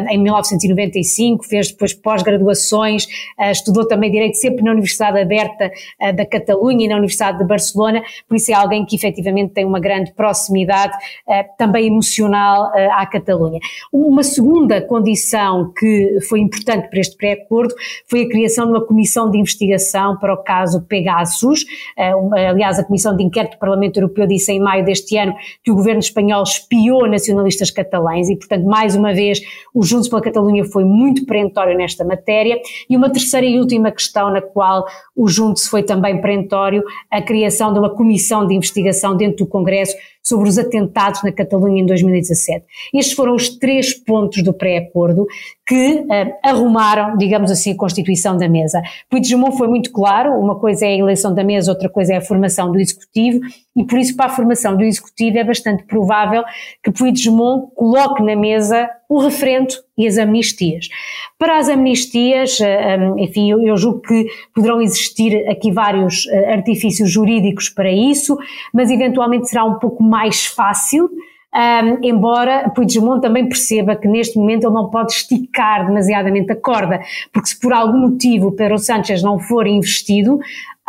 em 0.10 0.18
1995, 0.18 1.46
fez 1.46 1.72
depois 1.72 1.94
pós-graduações, 1.94 3.08
eh, 3.38 3.52
estudou 3.52 3.88
também 3.88 4.12
Direito 4.12 4.38
sempre 4.38 4.64
na 4.64 4.72
Universidade 4.72 5.20
Aberta 5.20 5.72
da 6.16 6.26
Catalunha 6.26 6.86
e 6.86 6.88
na 6.88 6.96
Universidade 6.96 7.38
de 7.38 7.46
Barcelona, 7.46 8.02
por 8.28 8.36
isso 8.36 8.52
é 8.52 8.54
alguém 8.56 8.86
que 8.86 8.96
efetivamente 8.96 9.54
tem 9.54 9.66
uma 9.66 9.80
grande 9.80 10.12
proximidade 10.14 10.94
eh, 11.28 11.29
também 11.58 11.88
emocional 11.88 12.72
eh, 12.74 12.90
à 12.92 13.06
Catalunha. 13.06 13.60
Uma 13.92 14.24
segunda 14.24 14.82
condição 14.82 15.72
que 15.78 16.20
foi 16.28 16.40
importante 16.40 16.90
para 16.90 17.00
este 17.00 17.16
pré-acordo 17.16 17.74
foi 18.08 18.24
a 18.24 18.30
criação 18.30 18.66
de 18.66 18.72
uma 18.72 18.86
comissão 18.86 19.30
de 19.30 19.38
investigação 19.38 20.18
para 20.18 20.34
o 20.34 20.38
caso 20.38 20.82
Pegasus. 20.88 21.66
Eh, 21.98 22.12
aliás, 22.48 22.80
a 22.80 22.84
Comissão 22.84 23.16
de 23.16 23.24
Inquérito 23.24 23.54
do 23.54 23.60
Parlamento 23.60 23.98
Europeu 23.98 24.26
disse 24.26 24.52
em 24.52 24.60
maio 24.60 24.84
deste 24.84 25.18
ano 25.18 25.34
que 25.64 25.72
o 25.72 25.76
governo 25.76 26.00
espanhol 26.00 26.44
espiou 26.44 27.08
nacionalistas 27.08 27.70
catalães 27.70 28.30
e, 28.30 28.36
portanto, 28.36 28.66
mais 28.66 28.96
uma 28.96 29.14
vez, 29.14 29.40
o 29.74 29.84
Juntos 29.84 30.10
pela 30.10 30.22
Catalunha 30.22 30.66
foi 30.66 30.84
muito 30.84 31.26
perentório 31.26 31.78
nesta 31.78 32.04
matéria. 32.04 32.60
E 32.90 32.98
uma 32.98 33.10
terceira 33.10 33.46
e 33.46 33.60
última 33.60 33.92
questão 33.92 34.32
na 34.32 34.42
qual 34.42 34.86
o 35.16 35.28
Juntos 35.28 35.68
foi 35.68 35.84
também 35.84 36.20
perentório, 36.20 36.84
a 37.12 37.22
criação 37.22 37.72
de 37.72 37.80
uma 37.80 37.90
comissão 37.90 38.48
de 38.48 38.56
investigação 38.56 39.16
dentro 39.16 39.46
do 39.46 39.48
Congresso 39.48 39.96
sobre 40.22 40.50
os 40.50 40.58
atentados 40.58 41.19
na 41.24 41.32
Catalunha 41.32 41.82
em 41.82 41.86
2017. 41.86 42.66
Estes 42.94 43.16
foram 43.16 43.36
os 43.36 43.50
três 43.50 43.94
pontos 43.94 44.44
do 44.44 44.54
pré-acordo 44.54 45.26
que 45.66 46.00
uh, 46.00 46.34
arrumaram, 46.44 47.18
digamos 47.18 47.52
assim, 47.52 47.74
a 47.74 47.78
constituição 47.78 48.38
da 48.38 48.48
mesa. 48.48 48.82
Puigdemont 49.10 49.58
foi 49.58 49.68
muito 49.68 49.92
claro, 49.92 50.34
uma 50.34 50.56
coisa 50.56 50.86
é 50.86 50.90
a 50.90 50.98
eleição 50.98 51.34
da 51.34 51.44
mesa, 51.44 51.72
outra 51.72 51.90
coisa 51.90 52.14
é 52.14 52.18
a 52.18 52.22
formação 52.22 52.72
do 52.72 52.80
executivo, 52.80 53.40
e 53.80 53.86
por 53.86 53.98
isso 53.98 54.14
para 54.14 54.26
a 54.26 54.36
formação 54.36 54.76
do 54.76 54.84
executivo 54.84 55.38
é 55.38 55.44
bastante 55.44 55.86
provável 55.86 56.44
que 56.84 56.92
Puigdemont 56.92 57.72
coloque 57.74 58.22
na 58.22 58.36
mesa 58.36 58.90
o 59.08 59.20
referendo 59.20 59.74
e 59.98 60.06
as 60.06 60.18
amnistias. 60.18 60.90
Para 61.38 61.58
as 61.58 61.70
amnistias, 61.70 62.60
eh, 62.60 62.98
enfim, 63.18 63.52
eu, 63.52 63.78
julgo 63.78 64.02
que 64.02 64.28
poderão 64.54 64.82
existir 64.82 65.48
aqui 65.48 65.72
vários 65.72 66.28
eh, 66.28 66.54
artifícios 66.54 67.10
jurídicos 67.10 67.70
para 67.70 67.90
isso, 67.90 68.38
mas 68.74 68.92
eventualmente 68.92 69.48
será 69.48 69.64
um 69.64 69.80
pouco 69.80 70.04
mais 70.04 70.46
fácil 70.46 71.10
um, 71.52 72.06
embora 72.08 72.70
Puigdemont 72.76 73.22
também 73.22 73.48
perceba 73.48 73.96
que 73.96 74.08
neste 74.08 74.38
momento 74.38 74.66
ele 74.66 74.74
não 74.74 74.90
pode 74.90 75.14
esticar 75.14 75.88
demasiadamente 75.88 76.52
a 76.52 76.56
corda, 76.56 77.02
porque 77.34 77.50
se 77.50 77.60
por 77.60 77.74
algum 77.74 77.98
motivo 77.98 78.52
Pedro 78.52 78.78
Sánchez 78.78 79.24
não 79.24 79.40
for 79.40 79.66
investido, 79.66 80.40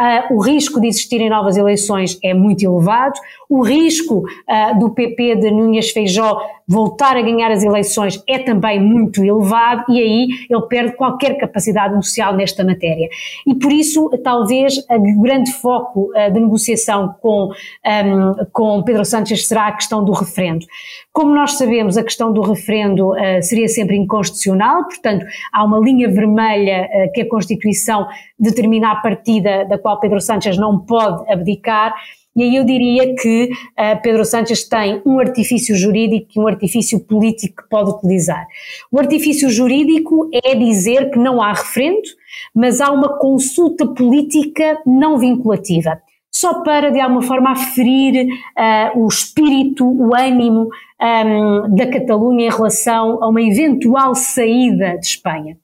uh, 0.01 0.35
o 0.35 0.41
risco 0.41 0.81
de 0.81 0.89
existirem 0.89 1.29
novas 1.29 1.57
eleições 1.57 2.19
é 2.23 2.33
muito 2.33 2.65
elevado, 2.65 3.21
o 3.49 3.63
risco 3.63 4.21
uh, 4.21 4.79
do 4.79 4.91
PP 4.91 5.37
de 5.37 5.51
Núñez 5.51 5.91
Feijó 5.91 6.41
voltar 6.71 7.17
a 7.17 7.23
ganhar 7.23 7.51
as 7.51 7.65
eleições 7.65 8.23
é 8.29 8.39
também 8.39 8.81
muito 8.81 9.25
elevado 9.25 9.85
e 9.89 10.01
aí 10.01 10.29
ele 10.49 10.63
perde 10.69 10.95
qualquer 10.95 11.37
capacidade 11.37 11.91
negocial 11.91 12.33
nesta 12.37 12.65
matéria. 12.65 13.09
E 13.45 13.57
por 13.57 13.73
isso, 13.73 14.09
talvez, 14.23 14.79
o 14.89 15.21
grande 15.21 15.51
foco 15.55 16.13
uh, 16.15 16.33
de 16.33 16.39
negociação 16.39 17.17
com, 17.21 17.51
um, 17.51 18.45
com 18.53 18.83
Pedro 18.85 19.05
Sánchez 19.05 19.49
será 19.49 19.67
a 19.67 19.73
questão 19.73 20.05
do 20.05 20.13
referendo. 20.13 20.65
Como 21.13 21.35
nós 21.35 21.59
sabemos, 21.59 21.97
a 21.97 22.05
questão 22.05 22.33
do 22.33 22.41
referendo 22.41 23.11
uh, 23.11 23.43
seria 23.43 23.67
sempre 23.67 23.97
inconstitucional, 23.97 24.85
portanto, 24.85 25.27
há 25.53 25.65
uma 25.65 25.81
linha 25.81 26.09
vermelha 26.09 26.89
uh, 26.89 27.13
que 27.13 27.23
a 27.23 27.29
Constituição 27.29 28.07
determina 28.39 28.93
a 28.93 28.97
partida 28.97 29.65
da 29.65 29.77
qual 29.77 29.99
Pedro 29.99 30.21
Sánchez 30.21 30.57
não 30.57 30.79
pode 30.79 31.31
abdicar 31.33 31.93
e 32.37 32.43
aí 32.43 32.57
eu 32.57 32.65
diria 32.65 33.15
que 33.15 33.51
uh, 33.53 34.01
Pedro 34.03 34.25
Sánchez 34.25 34.65
tem 34.65 35.03
um 35.05 35.19
artifício 35.19 35.75
jurídico 35.75 36.29
e 36.37 36.41
um 36.41 36.47
artifício 36.47 37.01
político 37.01 37.63
que 37.63 37.69
pode 37.69 37.91
utilizar. 37.91 38.47
O 38.91 38.99
artifício 38.99 39.51
jurídico 39.51 40.31
é 40.33 40.55
dizer 40.55 41.11
que 41.11 41.19
não 41.19 41.43
há 41.43 41.53
referendo, 41.53 42.09
mas 42.55 42.81
há 42.81 42.93
uma 42.93 43.19
consulta 43.19 43.87
política 43.87 44.81
não 44.87 45.19
vinculativa 45.19 46.01
só 46.33 46.63
para, 46.63 46.91
de 46.91 47.01
alguma 47.01 47.23
forma, 47.23 47.51
aferir 47.51 48.27
uh, 48.27 49.05
o 49.05 49.09
espírito, 49.09 49.85
o 49.85 50.15
ânimo 50.15 50.69
um, 50.69 51.05
ehm, 51.05 51.75
da 51.75 51.91
Catalunha 51.91 52.47
em 52.47 52.51
relação 52.51 53.23
a 53.23 53.29
uma 53.29 53.43
eventual 53.43 54.15
saída 54.15 54.97
de 54.99 55.07
Espanha. 55.07 55.59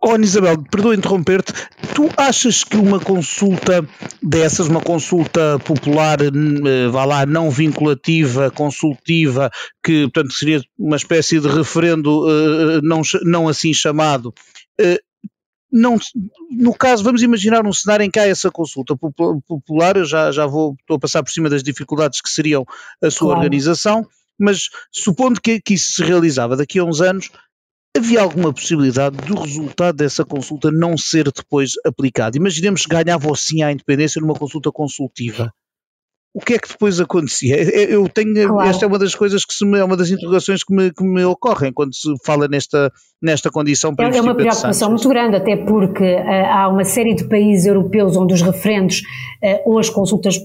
Oh, 0.00 0.16
Isabel, 0.16 0.62
perdoa 0.70 0.94
interromper-te. 0.94 1.52
Tu 1.94 2.08
achas 2.16 2.62
que 2.62 2.76
uma 2.76 3.00
consulta 3.00 3.86
dessas, 4.22 4.68
uma 4.68 4.80
consulta 4.80 5.58
popular, 5.64 6.18
eh, 6.20 6.88
vá 6.88 7.04
lá, 7.04 7.26
não 7.26 7.50
vinculativa, 7.50 8.50
consultiva, 8.50 9.50
que 9.82 10.02
portanto 10.02 10.32
seria 10.32 10.62
uma 10.78 10.96
espécie 10.96 11.40
de 11.40 11.48
referendo 11.48 12.26
uh, 12.26 12.80
não, 12.82 13.02
não 13.24 13.48
assim 13.48 13.74
chamado, 13.74 14.32
não, 15.76 15.98
no 16.50 16.72
caso, 16.72 17.04
vamos 17.04 17.22
imaginar 17.22 17.66
um 17.66 17.72
cenário 17.72 18.04
em 18.04 18.10
que 18.10 18.18
há 18.18 18.26
essa 18.26 18.50
consulta 18.50 18.96
popular, 18.96 19.96
eu 19.96 20.04
já, 20.04 20.30
já 20.30 20.46
vou, 20.46 20.74
estou 20.80 20.96
a 20.96 21.00
passar 21.00 21.22
por 21.22 21.30
cima 21.30 21.50
das 21.50 21.62
dificuldades 21.62 22.20
que 22.20 22.30
seriam 22.30 22.64
a 23.02 23.10
sua 23.10 23.28
claro. 23.28 23.40
organização, 23.40 24.06
mas 24.38 24.68
supondo 24.90 25.40
que, 25.40 25.60
que 25.60 25.74
isso 25.74 25.92
se 25.92 26.02
realizava 26.02 26.56
daqui 26.56 26.78
a 26.78 26.84
uns 26.84 27.00
anos, 27.00 27.30
havia 27.96 28.20
alguma 28.20 28.52
possibilidade 28.52 29.16
do 29.16 29.40
resultado 29.40 29.96
dessa 29.96 30.24
consulta 30.24 30.70
não 30.70 30.96
ser 30.96 31.30
depois 31.32 31.72
aplicado? 31.84 32.36
Imaginemos 32.36 32.84
que 32.84 32.88
ganhava 32.88 33.34
sim 33.34 33.62
a 33.62 33.72
independência 33.72 34.20
numa 34.20 34.34
consulta 34.34 34.70
consultiva. 34.70 35.52
O 36.34 36.40
que 36.40 36.52
é 36.52 36.58
que 36.58 36.68
depois 36.68 37.00
acontecia? 37.00 37.56
Eu 37.56 38.06
tenho, 38.10 38.48
claro. 38.48 38.68
esta 38.68 38.84
é 38.84 38.88
uma 38.88 38.98
das 38.98 39.14
coisas 39.14 39.42
que 39.42 39.54
se 39.54 39.64
me, 39.64 39.78
é 39.78 39.84
uma 39.84 39.96
das 39.96 40.10
interrogações 40.10 40.62
que 40.62 40.74
me, 40.74 40.92
que 40.92 41.02
me 41.02 41.24
ocorrem 41.24 41.72
quando 41.72 41.94
se 41.94 42.12
fala 42.26 42.46
nesta, 42.46 42.92
nesta 43.22 43.50
condição 43.50 43.96
para 43.96 44.14
É, 44.14 44.18
é 44.18 44.20
uma 44.20 44.34
preocupação 44.34 44.90
muito 44.90 45.08
grande, 45.08 45.36
até 45.36 45.56
porque 45.56 46.04
uh, 46.04 46.46
há 46.52 46.68
uma 46.68 46.84
série 46.84 47.14
de 47.14 47.26
países 47.26 47.64
europeus 47.64 48.18
onde 48.18 48.34
os 48.34 48.42
referendos 48.42 49.00
uh, 49.42 49.70
ou 49.70 49.78
as 49.78 49.88
consultas 49.88 50.36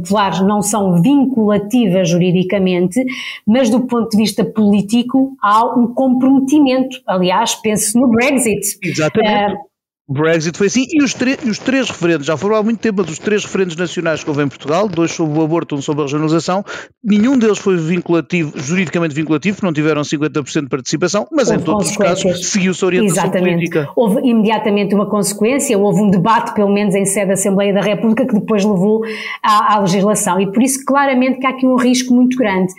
populares 0.00 0.40
não 0.40 0.62
são 0.62 1.02
vinculativas 1.02 2.08
juridicamente, 2.08 3.04
mas 3.46 3.70
do 3.70 3.80
ponto 3.86 4.10
de 4.10 4.16
vista 4.16 4.44
político 4.44 5.36
há 5.42 5.64
um 5.64 5.88
comprometimento. 5.88 7.00
Aliás, 7.06 7.54
pense 7.54 7.98
no 7.98 8.08
Brexit. 8.08 8.78
Exatamente. 8.82 9.54
Uh, 9.54 9.65
o 10.08 10.12
Brexit 10.12 10.56
foi 10.56 10.68
assim, 10.68 10.86
e 10.88 11.02
os, 11.02 11.16
e 11.44 11.50
os, 11.50 11.58
três 11.58 11.90
referendos, 11.90 12.26
já 12.26 12.36
foram 12.36 12.54
há 12.54 12.62
muito 12.62 12.78
tempo, 12.78 13.02
mas 13.02 13.10
os 13.10 13.18
três 13.18 13.44
referendos 13.44 13.74
nacionais 13.74 14.22
que 14.22 14.30
houve 14.30 14.40
em 14.40 14.48
Portugal, 14.48 14.88
dois 14.88 15.10
sobre 15.10 15.36
o 15.36 15.42
aborto, 15.42 15.74
um 15.74 15.82
sobre 15.82 16.02
a 16.02 16.04
regionalização, 16.04 16.64
nenhum 17.02 17.36
deles 17.36 17.58
foi 17.58 17.76
vinculativo, 17.76 18.52
juridicamente 18.54 19.12
vinculativo, 19.14 19.58
não 19.64 19.72
tiveram 19.72 20.02
50% 20.02 20.62
de 20.62 20.68
participação, 20.68 21.26
mas 21.32 21.50
houve 21.50 21.60
em 21.60 21.64
todos 21.64 21.90
os 21.90 21.96
casos 21.96 22.48
seguiu-se 22.48 22.84
a 22.84 22.86
orientação 22.86 23.24
Exatamente. 23.24 23.54
política. 23.54 23.88
Houve 23.96 24.20
imediatamente 24.28 24.94
uma 24.94 25.10
consequência, 25.10 25.76
houve 25.76 26.00
um 26.00 26.10
debate, 26.10 26.54
pelo 26.54 26.72
menos 26.72 26.94
em 26.94 27.04
sede 27.04 27.26
da 27.26 27.32
Assembleia 27.32 27.74
da 27.74 27.80
República, 27.80 28.24
que 28.24 28.34
depois 28.34 28.64
levou 28.64 29.02
à, 29.42 29.74
à 29.74 29.80
legislação, 29.80 30.40
e 30.40 30.52
por 30.52 30.62
isso 30.62 30.84
claramente 30.84 31.40
que 31.40 31.46
há 31.46 31.50
aqui 31.50 31.66
um 31.66 31.76
risco 31.76 32.14
muito 32.14 32.36
grande. 32.36 32.72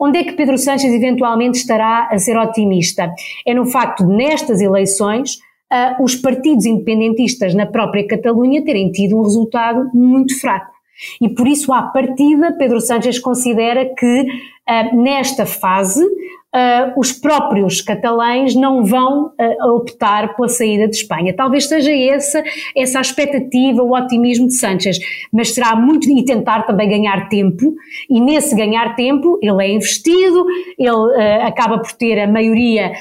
Onde 0.00 0.18
é 0.18 0.24
que 0.24 0.32
Pedro 0.32 0.58
Sanches 0.58 0.92
eventualmente 0.92 1.58
estará 1.58 2.08
a 2.10 2.18
ser 2.18 2.36
otimista? 2.36 3.08
É 3.46 3.54
no 3.54 3.66
facto 3.66 4.04
de, 4.04 4.12
nestas 4.12 4.60
eleições, 4.60 5.38
uh, 5.72 6.02
os 6.02 6.14
partidos 6.14 6.66
independentistas 6.66 7.54
na 7.54 7.66
própria 7.66 8.06
Catalunha 8.06 8.64
terem 8.64 8.92
tido 8.92 9.18
um 9.18 9.22
resultado 9.22 9.90
muito 9.94 10.38
fraco. 10.38 10.72
E 11.20 11.28
por 11.28 11.48
isso, 11.48 11.72
à 11.72 11.82
partida, 11.82 12.52
Pedro 12.52 12.80
Sánchez 12.80 13.18
considera 13.18 13.86
que 13.94 14.22
uh, 14.22 14.96
nesta 15.02 15.46
fase 15.46 16.04
uh, 16.54 16.98
os 16.98 17.12
próprios 17.12 17.80
catalães 17.80 18.54
não 18.54 18.84
vão 18.84 19.26
uh, 19.26 19.74
optar 19.76 20.36
pela 20.36 20.48
saída 20.48 20.86
de 20.88 20.96
Espanha. 20.96 21.34
Talvez 21.34 21.66
seja 21.66 21.92
essa, 21.92 22.42
essa 22.76 22.98
a 22.98 23.00
expectativa, 23.00 23.82
o 23.82 23.96
otimismo 23.96 24.46
de 24.46 24.54
Sánchez, 24.54 24.98
mas 25.32 25.54
será 25.54 25.74
muito 25.74 26.08
e 26.10 26.24
tentar 26.24 26.62
também 26.62 26.88
ganhar 26.88 27.28
tempo, 27.28 27.74
e 28.08 28.20
nesse 28.20 28.54
ganhar 28.54 28.94
tempo 28.94 29.38
ele 29.42 29.62
é 29.62 29.72
investido, 29.72 30.44
ele 30.78 30.90
uh, 30.90 31.46
acaba 31.46 31.78
por 31.78 31.92
ter 31.92 32.18
a 32.20 32.26
maioria 32.26 32.92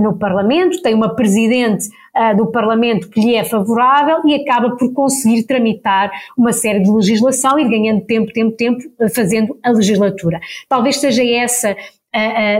no 0.00 0.18
Parlamento, 0.18 0.82
tem 0.82 0.94
uma 0.94 1.14
presidente 1.14 1.88
do 2.36 2.46
Parlamento 2.46 3.08
que 3.08 3.20
lhe 3.20 3.34
é 3.34 3.44
favorável 3.44 4.18
e 4.24 4.34
acaba 4.34 4.76
por 4.76 4.92
conseguir 4.92 5.44
tramitar 5.44 6.10
uma 6.36 6.52
série 6.52 6.80
de 6.80 6.90
legislação 6.90 7.58
e 7.58 7.68
ganhando 7.68 8.00
tempo, 8.02 8.32
tempo, 8.32 8.56
tempo, 8.56 8.80
fazendo 9.14 9.56
a 9.62 9.70
legislatura. 9.70 10.40
Talvez 10.68 10.96
seja 10.96 11.24
essa 11.24 11.76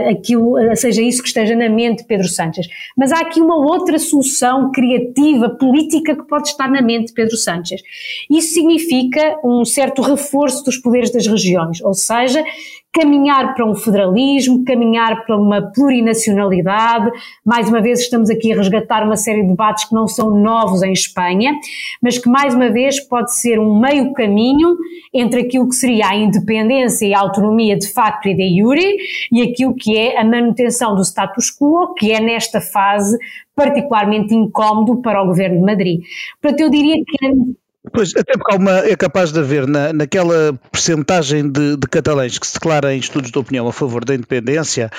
aquilo, 0.09 0.55
seja 0.75 1.01
isso 1.01 1.21
que 1.21 1.27
esteja 1.27 1.55
na 1.55 1.69
mente 1.69 1.99
de 1.99 2.07
Pedro 2.07 2.27
Sánchez. 2.27 2.67
Mas 2.95 3.11
há 3.11 3.19
aqui 3.19 3.41
uma 3.41 3.57
outra 3.57 3.97
solução 3.97 4.71
criativa, 4.71 5.49
política, 5.49 6.15
que 6.15 6.27
pode 6.27 6.49
estar 6.49 6.69
na 6.69 6.81
mente 6.81 7.07
de 7.07 7.13
Pedro 7.13 7.35
Sánchez. 7.35 7.81
Isso 8.29 8.53
significa 8.53 9.39
um 9.43 9.65
certo 9.65 10.01
reforço 10.01 10.63
dos 10.63 10.77
poderes 10.77 11.11
das 11.11 11.25
regiões, 11.25 11.81
ou 11.81 11.93
seja, 11.93 12.43
caminhar 12.91 13.53
para 13.53 13.65
um 13.65 13.75
federalismo, 13.75 14.63
caminhar 14.65 15.25
para 15.25 15.37
uma 15.37 15.61
plurinacionalidade. 15.61 17.11
Mais 17.45 17.69
uma 17.69 17.81
vez, 17.81 17.99
estamos 17.99 18.29
aqui 18.29 18.51
a 18.51 18.55
resgatar 18.55 19.03
uma 19.03 19.15
série 19.15 19.43
de 19.43 19.49
debates 19.49 19.85
que 19.85 19.93
não 19.93 20.07
são 20.07 20.31
novos 20.31 20.81
em 20.81 20.91
Espanha, 20.91 21.53
mas 22.01 22.17
que, 22.17 22.27
mais 22.27 22.53
uma 22.55 22.69
vez, 22.69 22.99
pode 22.99 23.33
ser 23.35 23.59
um 23.59 23.79
meio 23.79 24.11
caminho 24.13 24.75
entre 25.13 25.41
aquilo 25.41 25.69
que 25.69 25.75
seria 25.75 26.07
a 26.07 26.15
independência 26.15 27.05
e 27.05 27.13
a 27.13 27.19
autonomia 27.19 27.77
de 27.77 27.91
facto 27.91 28.27
e 28.27 28.33
de 28.33 28.59
jure 28.59 28.97
e 29.31 29.41
aquilo 29.41 29.75
que 29.75 29.95
é 29.95 30.19
a 30.19 30.23
manutenção 30.23 30.95
do 30.95 31.03
status 31.03 31.51
quo, 31.51 31.93
que 31.93 32.11
é 32.11 32.19
nesta 32.19 32.59
fase 32.59 33.17
particularmente 33.55 34.33
incómodo 34.33 35.01
para 35.01 35.21
o 35.21 35.27
governo 35.27 35.57
de 35.57 35.63
Madrid. 35.63 36.01
Portanto, 36.41 36.61
eu 36.61 36.69
diria 36.69 36.95
que 37.05 37.27
Pois, 37.93 38.13
até 38.13 38.33
porque 38.33 38.55
uma, 38.55 38.79
é 38.79 38.95
capaz 38.95 39.31
de 39.31 39.39
haver 39.39 39.65
na, 39.65 39.93
naquela 39.93 40.53
percentagem 40.69 41.49
de, 41.49 41.77
de, 41.77 41.87
catalães 41.87 42.37
que 42.37 42.45
se 42.45 42.53
declara 42.53 42.93
em 42.93 42.99
estudos 42.99 43.31
de 43.31 43.39
opinião 43.39 43.69
a 43.69 43.73
favor 43.73 44.03
da 44.03 44.13
independência, 44.13 44.91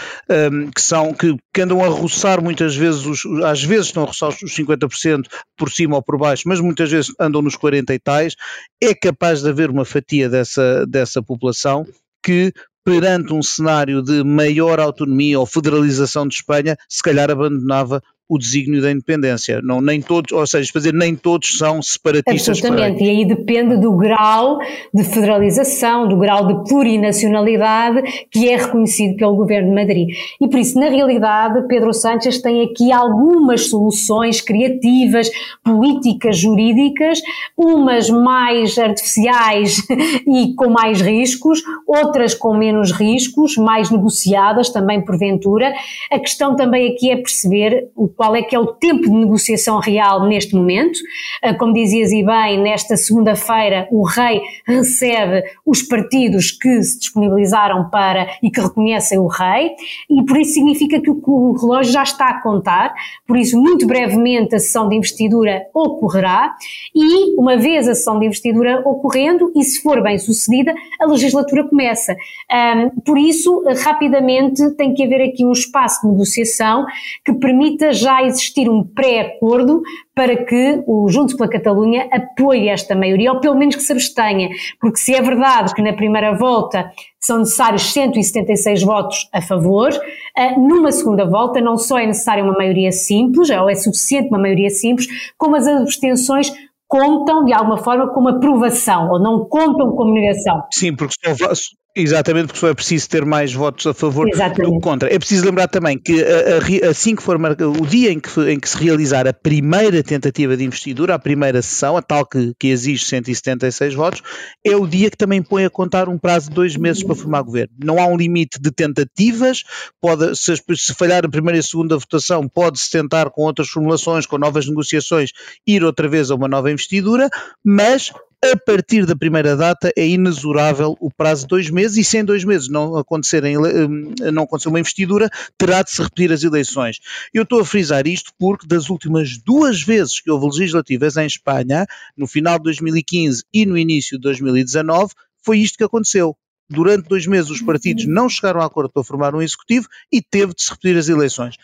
um, 0.50 0.70
que 0.70 0.80
são 0.80 1.12
que, 1.12 1.36
que, 1.52 1.60
andam 1.60 1.84
a 1.84 1.88
roçar 1.88 2.42
muitas 2.42 2.74
vezes, 2.74 3.04
os, 3.04 3.24
às 3.44 3.62
vezes 3.62 3.86
estão 3.86 4.04
a 4.04 4.06
roçar 4.06 4.30
os 4.30 4.36
50% 4.36 5.24
por 5.58 5.70
cima 5.70 5.96
ou 5.96 6.02
por 6.02 6.16
baixo, 6.16 6.44
mas 6.46 6.58
muitas 6.58 6.90
vezes 6.90 7.12
andam 7.20 7.42
nos 7.42 7.54
40 7.54 7.92
e 7.92 7.98
tais, 7.98 8.34
é 8.82 8.94
capaz 8.94 9.42
de 9.42 9.50
haver 9.50 9.68
uma 9.68 9.84
fatia 9.84 10.30
dessa, 10.30 10.86
dessa 10.86 11.22
população 11.22 11.86
que 12.24 12.50
perante 12.82 13.34
um 13.34 13.42
cenário 13.42 14.02
de 14.02 14.24
maior 14.24 14.80
autonomia 14.80 15.38
ou 15.38 15.44
federalização 15.44 16.26
de 16.26 16.36
Espanha, 16.36 16.78
se 16.88 17.02
calhar 17.02 17.30
abandonava 17.30 18.02
o 18.30 18.38
desígnio 18.38 18.80
da 18.80 18.92
independência. 18.92 19.60
Não, 19.60 19.80
nem 19.80 20.00
todos, 20.00 20.30
ou 20.30 20.46
seja, 20.46 20.70
dizer, 20.72 20.94
nem 20.94 21.16
todos 21.16 21.58
são 21.58 21.82
separatistas. 21.82 22.58
Absolutamente, 22.58 23.02
e 23.02 23.10
aí 23.10 23.24
depende 23.24 23.76
do 23.76 23.96
grau 23.96 24.60
de 24.94 25.02
federalização, 25.02 26.06
do 26.06 26.16
grau 26.16 26.46
de 26.46 26.68
plurinacionalidade 26.68 28.02
que 28.30 28.48
é 28.48 28.56
reconhecido 28.56 29.16
pelo 29.16 29.34
Governo 29.34 29.70
de 29.70 29.74
Madrid. 29.74 30.08
E 30.40 30.48
por 30.48 30.60
isso, 30.60 30.78
na 30.78 30.88
realidade, 30.88 31.66
Pedro 31.66 31.92
Sánchez 31.92 32.40
tem 32.40 32.62
aqui 32.62 32.92
algumas 32.92 33.68
soluções 33.68 34.40
criativas, 34.40 35.28
políticas, 35.64 36.38
jurídicas, 36.38 37.20
umas 37.56 38.08
mais 38.08 38.78
artificiais 38.78 39.78
e 40.24 40.54
com 40.54 40.70
mais 40.70 41.00
riscos, 41.00 41.64
outras 41.84 42.32
com 42.32 42.56
menos 42.56 42.92
riscos, 42.92 43.56
mais 43.56 43.90
negociadas 43.90 44.70
também 44.70 45.04
porventura. 45.04 45.72
A 46.12 46.18
questão 46.20 46.54
também 46.54 46.92
aqui 46.92 47.10
é 47.10 47.16
perceber 47.16 47.88
o 47.96 48.06
qual 48.20 48.36
é 48.36 48.42
que 48.42 48.54
é 48.54 48.58
o 48.58 48.66
tempo 48.66 49.04
de 49.04 49.16
negociação 49.16 49.78
real 49.78 50.28
neste 50.28 50.54
momento. 50.54 50.98
Ah, 51.42 51.54
como 51.54 51.72
dizias 51.72 52.12
e 52.12 52.22
bem, 52.22 52.60
nesta 52.60 52.94
segunda-feira 52.94 53.88
o 53.90 54.02
rei 54.02 54.42
recebe 54.66 55.42
os 55.64 55.80
partidos 55.80 56.50
que 56.50 56.82
se 56.82 56.98
disponibilizaram 56.98 57.88
para 57.88 58.28
e 58.42 58.50
que 58.50 58.60
reconhecem 58.60 59.18
o 59.18 59.26
rei, 59.26 59.70
e 60.10 60.22
por 60.26 60.36
isso 60.36 60.52
significa 60.52 61.00
que 61.00 61.10
o 61.10 61.52
relógio 61.52 61.94
já 61.94 62.02
está 62.02 62.26
a 62.26 62.42
contar, 62.42 62.92
por 63.26 63.38
isso 63.38 63.58
muito 63.58 63.86
brevemente 63.86 64.54
a 64.54 64.58
sessão 64.58 64.86
de 64.86 64.96
investidura 64.96 65.62
ocorrerá, 65.72 66.54
e 66.94 67.34
uma 67.40 67.56
vez 67.56 67.88
a 67.88 67.94
sessão 67.94 68.18
de 68.18 68.26
investidura 68.26 68.82
ocorrendo, 68.84 69.50
e 69.56 69.64
se 69.64 69.80
for 69.80 70.02
bem 70.02 70.18
sucedida, 70.18 70.74
a 71.00 71.06
legislatura 71.06 71.66
começa. 71.66 72.14
Um, 72.52 73.00
por 73.00 73.16
isso, 73.16 73.64
rapidamente 73.82 74.72
tem 74.72 74.92
que 74.92 75.04
haver 75.04 75.22
aqui 75.22 75.42
um 75.42 75.52
espaço 75.52 76.02
de 76.02 76.12
negociação 76.12 76.84
que 77.24 77.32
permita 77.32 77.94
já 77.94 78.09
já 78.10 78.24
existir 78.24 78.68
um 78.68 78.82
pré-acordo 78.82 79.82
para 80.14 80.36
que 80.44 80.82
o 80.86 81.08
Juntos 81.08 81.34
pela 81.34 81.48
Catalunha 81.48 82.08
apoie 82.10 82.68
esta 82.68 82.94
maioria, 82.94 83.32
ou 83.32 83.40
pelo 83.40 83.56
menos 83.56 83.76
que 83.76 83.82
se 83.82 83.92
abstenha, 83.92 84.48
porque 84.80 84.98
se 84.98 85.14
é 85.14 85.22
verdade 85.22 85.74
que 85.74 85.82
na 85.82 85.92
primeira 85.92 86.36
volta 86.36 86.90
são 87.20 87.38
necessários 87.38 87.92
176 87.92 88.82
votos 88.82 89.28
a 89.32 89.40
favor, 89.40 89.90
eh, 90.36 90.58
numa 90.58 90.90
segunda 90.90 91.24
volta 91.24 91.60
não 91.60 91.76
só 91.76 91.98
é 91.98 92.06
necessária 92.06 92.42
uma 92.42 92.54
maioria 92.54 92.90
simples, 92.90 93.48
ou 93.50 93.70
é 93.70 93.74
suficiente 93.74 94.28
uma 94.28 94.38
maioria 94.38 94.70
simples, 94.70 95.06
como 95.38 95.56
as 95.56 95.66
abstenções 95.66 96.52
contam 96.88 97.44
de 97.44 97.52
alguma 97.52 97.78
forma 97.78 98.12
como 98.12 98.28
aprovação 98.28 99.10
ou 99.10 99.20
não 99.20 99.44
contam 99.44 99.92
como 99.92 100.12
negação. 100.12 100.64
Sim, 100.72 100.96
porque 100.96 101.14
só, 101.36 101.54
Exatamente, 101.96 102.46
porque 102.46 102.60
só 102.60 102.68
é 102.68 102.74
preciso 102.74 103.08
ter 103.08 103.24
mais 103.24 103.52
votos 103.52 103.84
a 103.84 103.92
favor 103.92 104.28
Exatamente. 104.28 104.70
do 104.70 104.78
que 104.78 104.80
contra. 104.80 105.12
É 105.12 105.18
preciso 105.18 105.44
lembrar 105.44 105.66
também 105.66 105.98
que 105.98 106.22
a, 106.22 106.86
a, 106.86 106.90
assim 106.90 107.16
que 107.16 107.22
for 107.22 107.36
marcado, 107.36 107.72
o 107.72 107.84
dia 107.84 108.12
em 108.12 108.20
que, 108.20 108.40
em 108.48 108.60
que 108.60 108.68
se 108.68 108.78
realizar 108.78 109.26
a 109.26 109.32
primeira 109.32 110.00
tentativa 110.00 110.56
de 110.56 110.64
investidura, 110.64 111.14
a 111.14 111.18
primeira 111.18 111.60
sessão, 111.60 111.96
a 111.96 112.02
tal 112.02 112.24
que, 112.24 112.52
que 112.58 112.68
exige 112.68 113.04
176 113.04 113.94
votos, 113.94 114.22
é 114.64 114.76
o 114.76 114.86
dia 114.86 115.10
que 115.10 115.16
também 115.16 115.42
põe 115.42 115.64
a 115.64 115.70
contar 115.70 116.08
um 116.08 116.16
prazo 116.16 116.48
de 116.48 116.54
dois 116.54 116.76
meses 116.76 117.02
para 117.02 117.16
formar 117.16 117.42
governo. 117.42 117.74
Não 117.84 117.98
há 117.98 118.06
um 118.06 118.16
limite 118.16 118.60
de 118.60 118.70
tentativas, 118.70 119.64
pode, 120.00 120.36
se, 120.36 120.54
se 120.76 120.94
falhar 120.94 121.24
a 121.24 121.28
primeira 121.28 121.58
e 121.58 121.60
a 121.60 121.64
segunda 121.64 121.96
votação, 121.96 122.46
pode-se 122.46 122.88
tentar 122.88 123.30
com 123.30 123.42
outras 123.42 123.68
formulações, 123.68 124.26
com 124.26 124.38
novas 124.38 124.68
negociações, 124.68 125.30
ir 125.66 125.82
outra 125.82 126.08
vez 126.08 126.30
a 126.30 126.36
uma 126.36 126.46
nova 126.46 126.70
investidura, 126.70 127.28
mas 127.64 128.12
a 128.42 128.56
partir 128.56 129.04
da 129.04 129.14
primeira 129.14 129.54
data 129.54 129.92
é 129.94 130.06
inexorável 130.06 130.96
o 130.98 131.10
prazo 131.10 131.42
de 131.42 131.48
dois 131.48 131.68
meses 131.68 131.98
e 131.98 132.04
se 132.04 132.18
em 132.18 132.24
dois 132.24 132.42
meses 132.42 132.68
não, 132.68 132.96
acontecerem, 132.96 133.58
hum, 133.58 134.14
não 134.32 134.44
acontecer 134.44 134.68
uma 134.68 134.80
investidura, 134.80 135.28
terá 135.58 135.82
de 135.82 135.90
se 135.90 136.02
repetir 136.02 136.32
as 136.32 136.42
eleições. 136.42 137.00
Eu 137.34 137.42
estou 137.42 137.60
a 137.60 137.64
frisar 137.64 138.06
isto 138.06 138.32
porque 138.38 138.66
das 138.66 138.88
últimas 138.88 139.36
duas 139.36 139.82
vezes 139.82 140.20
que 140.20 140.30
houve 140.30 140.46
legislativas 140.46 141.16
em 141.18 141.26
Espanha, 141.26 141.86
no 142.16 142.26
final 142.26 142.56
de 142.56 142.64
2015 142.64 143.44
e 143.52 143.66
no 143.66 143.76
início 143.76 144.16
de 144.16 144.22
2019, 144.22 145.12
foi 145.44 145.58
isto 145.58 145.76
que 145.76 145.84
aconteceu. 145.84 146.34
Durante 146.68 147.08
dois 147.08 147.26
meses 147.26 147.50
os 147.50 147.60
partidos 147.60 148.06
não 148.06 148.28
chegaram 148.28 148.60
a 148.60 148.64
acordo 148.64 148.90
para 148.90 149.04
formar 149.04 149.34
um 149.34 149.42
executivo 149.42 149.88
e 150.10 150.22
teve 150.22 150.54
de 150.54 150.62
se 150.62 150.70
repetir 150.70 150.96
as 150.96 151.08
eleições. 151.08 151.56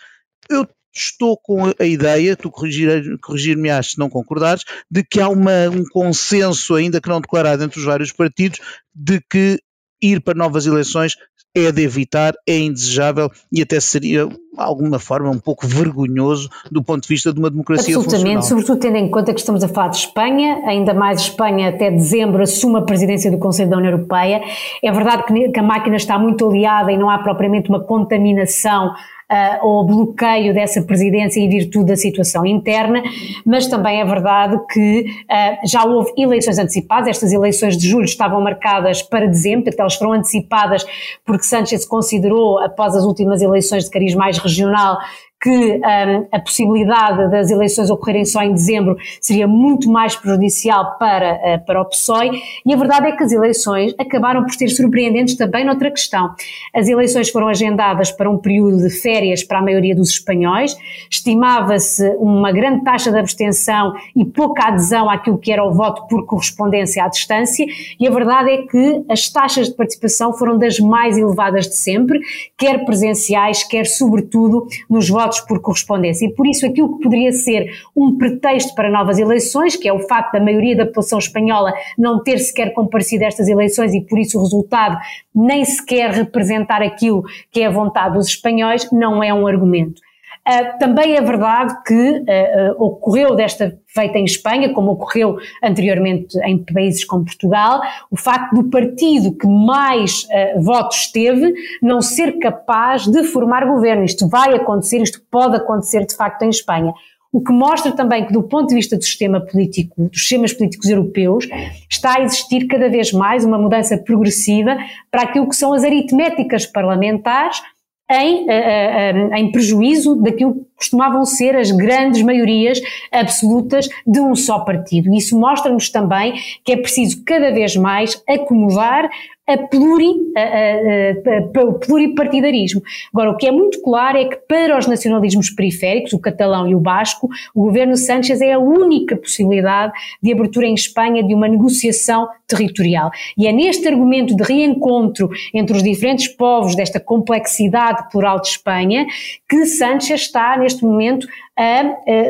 Eu 0.49 0.67
estou 0.95 1.37
com 1.37 1.73
a 1.79 1.85
ideia, 1.85 2.37
tu 2.37 2.51
corrigir-me 2.51 3.19
corrigir 3.19 3.57
se 3.85 3.99
não 3.99 4.09
concordares, 4.09 4.65
de 4.91 5.05
que 5.05 5.21
há 5.21 5.29
uma, 5.29 5.69
um 5.69 5.85
consenso, 5.85 6.75
ainda 6.75 7.01
que 7.01 7.09
não 7.09 7.21
declarado 7.21 7.63
entre 7.63 7.79
os 7.79 7.85
vários 7.85 8.13
partidos, 8.13 8.61
de 8.95 9.21
que 9.31 9.61
ir 10.01 10.21
para 10.21 10.35
novas 10.35 10.67
eleições 10.67 11.15
é 11.57 11.73
de 11.73 11.83
evitar, 11.83 12.35
é 12.47 12.59
indesejável 12.59 13.31
e 13.51 13.63
até 13.63 13.81
seria, 13.81 14.27
de 14.27 14.37
alguma 14.59 14.99
forma, 14.99 15.31
um 15.31 15.39
pouco 15.39 15.67
vergonhoso 15.67 16.51
do 16.71 16.85
ponto 16.85 17.03
de 17.03 17.09
vista 17.09 17.33
de 17.33 17.39
uma 17.39 17.49
democracia 17.49 17.97
Absolutamente, 17.97 18.41
funcional. 18.41 18.43
sobretudo 18.43 18.79
tendo 18.79 18.97
em 18.99 19.11
conta 19.11 19.33
que 19.33 19.41
estamos 19.41 19.65
a 19.65 19.69
falar 19.69 19.89
de 19.89 19.97
Espanha, 19.97 20.61
ainda 20.67 20.93
mais 20.93 21.23
Espanha 21.23 21.71
até 21.71 21.91
dezembro 21.91 22.43
assume 22.43 22.79
a 22.79 22.83
presidência 22.83 23.31
do 23.31 23.39
Conselho 23.39 23.71
da 23.71 23.79
União 23.79 23.91
Europeia. 23.91 24.43
É 24.85 24.93
verdade 24.93 25.25
que 25.51 25.59
a 25.59 25.63
máquina 25.63 25.97
está 25.97 26.19
muito 26.19 26.47
aliada 26.47 26.93
e 26.93 26.99
não 26.99 27.09
há 27.09 27.19
propriamente 27.21 27.71
uma 27.71 27.81
contaminação 27.81 28.95
uh, 29.31 29.67
ou 29.67 29.85
bloqueio 29.85 30.55
dessa 30.55 30.83
presidência 30.83 31.41
em 31.41 31.49
virtude 31.49 31.87
da 31.87 31.97
situação 31.97 32.47
interna, 32.47 33.03
mas 33.45 33.67
também 33.67 34.01
é 34.01 34.05
verdade 34.05 34.59
que 34.71 35.07
uh, 35.25 35.69
já 35.69 35.85
houve 35.85 36.13
eleições 36.17 36.59
antecipadas, 36.59 37.09
estas 37.09 37.33
eleições 37.33 37.77
de 37.77 37.89
julho 37.89 38.05
estavam 38.05 38.41
marcadas 38.41 39.03
para 39.03 39.27
dezembro, 39.27 39.65
portanto 39.65 39.81
elas 39.81 39.95
foram 39.95 40.13
antecipadas 40.13 40.87
porque 41.25 41.45
Sánchez 41.45 41.85
considerou, 41.85 42.59
após 42.59 42.95
as 42.95 43.05
últimas 43.05 43.43
eleições 43.43 43.85
de 43.85 43.91
cariz 43.91 44.15
mais 44.15 44.39
regional, 44.39 44.99
que 45.41 45.51
um, 45.51 46.27
a 46.33 46.41
possibilidade 46.41 47.31
das 47.31 47.51
eleições 47.51 47.91
ocorrerem 47.91 48.25
só 48.25 48.43
em 48.43 48.53
dezembro 48.53 48.97
seria 49.21 49.47
muito 49.47 49.91
mais 49.91 50.17
prejudicial 50.17 50.97
para, 50.99 51.35
uh, 51.35 51.67
para 51.67 51.83
o 51.83 51.85
PSOE. 51.85 52.31
E 52.65 52.73
a 52.73 52.77
verdade 52.77 53.09
é 53.09 53.13
que 53.13 53.23
as 53.23 53.33
eleições 53.33 53.95
acabaram 53.99 54.43
por 54.43 54.53
ser 54.53 54.69
surpreendentes 54.69 55.37
também 55.37 55.65
noutra 55.65 55.91
questão. 55.91 56.31
As 56.75 56.89
eleições 56.89 57.29
foram 57.29 57.49
agendadas 57.49 58.11
para 58.11 58.31
um 58.31 58.39
período 58.39 58.79
de 58.79 58.91
férias 58.91 59.45
para 59.45 59.59
a 59.59 59.63
maioria 59.63 59.95
dos 59.95 60.11
espanhóis, 60.11 60.77
estimava-se 61.11 62.09
uma 62.19 62.51
grande 62.51 62.83
taxa 62.83 63.13
de 63.13 63.19
abstenção 63.19 63.95
e 64.15 64.25
pouca 64.25 64.69
adesão 64.69 65.11
àquilo 65.11 65.39
que 65.39 65.53
era 65.53 65.65
o 65.65 65.73
voto 65.73 66.07
por 66.09 66.25
correspondência 66.25 67.05
à 67.05 67.09
distância. 67.09 67.67
E 68.01 68.09
a 68.09 68.11
verdade 68.11 68.51
é 68.51 68.59
que 68.63 69.05
as 69.09 69.29
taxas 69.29 69.69
de 69.69 69.75
participação 69.75 70.33
foram 70.33 70.57
das 70.59 70.81
mais 70.81 71.19
elevadas 71.19 71.69
de 71.69 71.77
sempre, 71.77 72.21
quer 72.57 72.85
presenciais, 72.85 73.63
quer 73.63 73.87
sobretudo 73.87 74.67
nos 74.89 75.09
votos 75.09 75.26
votos 75.27 75.41
por 75.41 75.61
correspondência. 75.61 76.27
E 76.27 76.33
por 76.33 76.47
isso 76.47 76.67
aquilo 76.67 76.97
que 76.97 77.03
poderia 77.03 77.33
ser 77.33 77.69
um 77.95 78.17
pretexto 78.17 78.75
para 78.75 78.91
novas 78.91 79.19
eleições, 79.19 79.77
que 79.77 79.89
é 79.89 79.93
o 79.93 80.01
facto 80.07 80.33
da 80.33 80.41
maioria 80.41 80.77
da 80.77 80.87
população 80.87 81.19
espanhola 81.19 81.73
não 81.99 82.23
ter 82.23 82.39
sequer 82.39 82.73
comparecido 82.73 83.25
a 83.25 83.27
estas 83.27 83.49
eleições 83.49 83.93
e 83.95 84.01
por 84.01 84.19
isso 84.19 84.39
o 84.39 84.43
resultado 84.43 84.99
nem 85.35 85.65
sequer 85.65 86.11
representar 86.11 86.83
aquilo 86.83 87.25
que 87.51 87.61
é 87.61 87.67
a 87.67 87.71
vontade 87.71 88.15
dos 88.15 88.29
espanhóis, 88.29 88.91
não 88.93 89.23
é 89.23 89.33
um 89.33 89.47
argumento. 89.47 90.01
Uh, 90.47 90.79
também 90.79 91.17
é 91.17 91.21
verdade 91.21 91.75
que 91.85 91.93
uh, 91.93 92.79
uh, 92.79 92.85
ocorreu 92.85 93.35
desta 93.35 93.77
feita 93.89 94.17
em 94.17 94.25
Espanha, 94.25 94.73
como 94.73 94.93
ocorreu 94.93 95.39
anteriormente 95.61 96.39
em 96.45 96.57
países 96.57 97.05
como 97.05 97.25
Portugal, 97.25 97.81
o 98.13 98.17
facto 98.17 98.55
do 98.55 98.71
partido 98.71 99.37
que 99.37 99.47
mais 99.47 100.29
votos 100.59 101.11
teve 101.11 101.53
não 101.83 102.01
ser 102.01 102.39
capaz 102.39 103.07
de 103.07 103.25
formar 103.25 103.67
governo. 103.67 104.05
Isto 104.05 104.29
vai 104.29 104.55
acontecer, 104.55 105.03
isto 105.03 105.21
pode 105.31 105.57
acontecer 105.57 106.07
de 106.07 106.15
facto 106.15 106.43
em 106.43 106.51
Espanha. 106.51 106.93
o 107.33 107.41
que 107.43 107.53
mostra 107.53 107.93
também 107.93 108.25
que 108.25 108.33
do 108.33 108.43
ponto 108.43 108.69
de 108.69 108.75
vista 108.75 108.97
do 108.97 109.03
sistema 109.03 109.41
político, 109.41 109.95
dos 109.97 110.21
sistemas 110.21 110.53
políticos 110.53 110.89
europeus, 110.89 111.49
está 111.91 112.17
a 112.17 112.23
existir 112.23 112.67
cada 112.67 112.89
vez 112.89 113.13
mais 113.13 113.45
uma 113.45 113.59
mudança 113.59 113.99
progressiva 113.99 114.77
para 115.11 115.23
aquilo 115.23 115.49
que 115.49 115.57
são 115.57 115.73
as 115.73 115.85
aritméticas 115.85 116.67
parlamentares 116.67 117.61
em, 118.11 118.49
eh, 118.49 119.13
eh, 119.13 119.39
em 119.39 119.51
prejuízo 119.51 120.17
daquilo 120.17 120.55
que 120.55 120.61
costumavam 120.77 121.25
ser 121.25 121.57
as 121.57 121.71
grandes 121.71 122.23
maiorias 122.23 122.81
absolutas 123.11 123.89
de 124.07 124.21
um 124.21 124.35
só 124.35 124.61
partido. 124.61 125.13
Isso 125.13 125.39
mostra-nos 125.39 125.91
também 125.91 126.35
que 126.65 126.73
é 126.73 126.77
preciso 126.77 127.23
cada 127.25 127.51
vez 127.53 127.77
mais 127.77 128.23
acomodar 128.29 129.09
a, 129.47 129.57
pluri, 129.59 130.13
a, 130.37 130.41
a, 130.41 131.61
a, 131.61 131.65
o 131.65 131.75
pluripartidarismo. 131.75 132.83
Agora, 133.13 133.31
o 133.31 133.37
que 133.37 133.47
é 133.47 133.53
muito 133.53 133.81
claro 133.81 134.19
é 134.19 134.25
que 134.25 134.37
para 134.37 134.77
os 134.79 134.87
nacionalismos 134.87 135.51
periféricos, 135.51 136.13
o 136.13 136.19
catalão 136.19 136.69
e 136.69 136.75
o 136.75 136.81
basco, 136.81 137.29
o 137.55 137.65
governo 137.65 137.97
Sánchez 137.97 138.41
é 138.41 138.53
a 138.53 138.59
única 138.59 139.17
possibilidade 139.17 139.93
de 140.23 140.33
abertura 140.33 140.67
em 140.67 140.75
Espanha 140.75 141.23
de 141.23 141.35
uma 141.35 141.49
negociação 141.49 142.29
territorial. 142.47 143.11
E 143.39 143.47
é 143.47 143.53
neste 143.53 143.87
argumento 143.87 144.35
de 144.35 144.43
reencontro 144.43 145.29
entre 145.55 145.77
os 145.77 145.83
diferentes 145.83 146.29
povos 146.29 146.75
desta 146.75 146.99
complexidade 146.99 148.09
plural 148.11 148.41
de 148.41 148.49
Espanha 148.49 149.07
que 149.49 149.65
Sánchez 149.67 150.23
está, 150.23 150.57
neste 150.57 150.85
momento, 150.85 151.27
a 151.57 151.83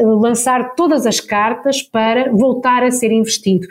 lançar 0.05 0.75
todas 0.75 1.05
as 1.05 1.19
cartas 1.19 1.83
para 1.83 2.31
voltar 2.31 2.85
a 2.85 2.91
ser 2.91 3.11
investido 3.11 3.67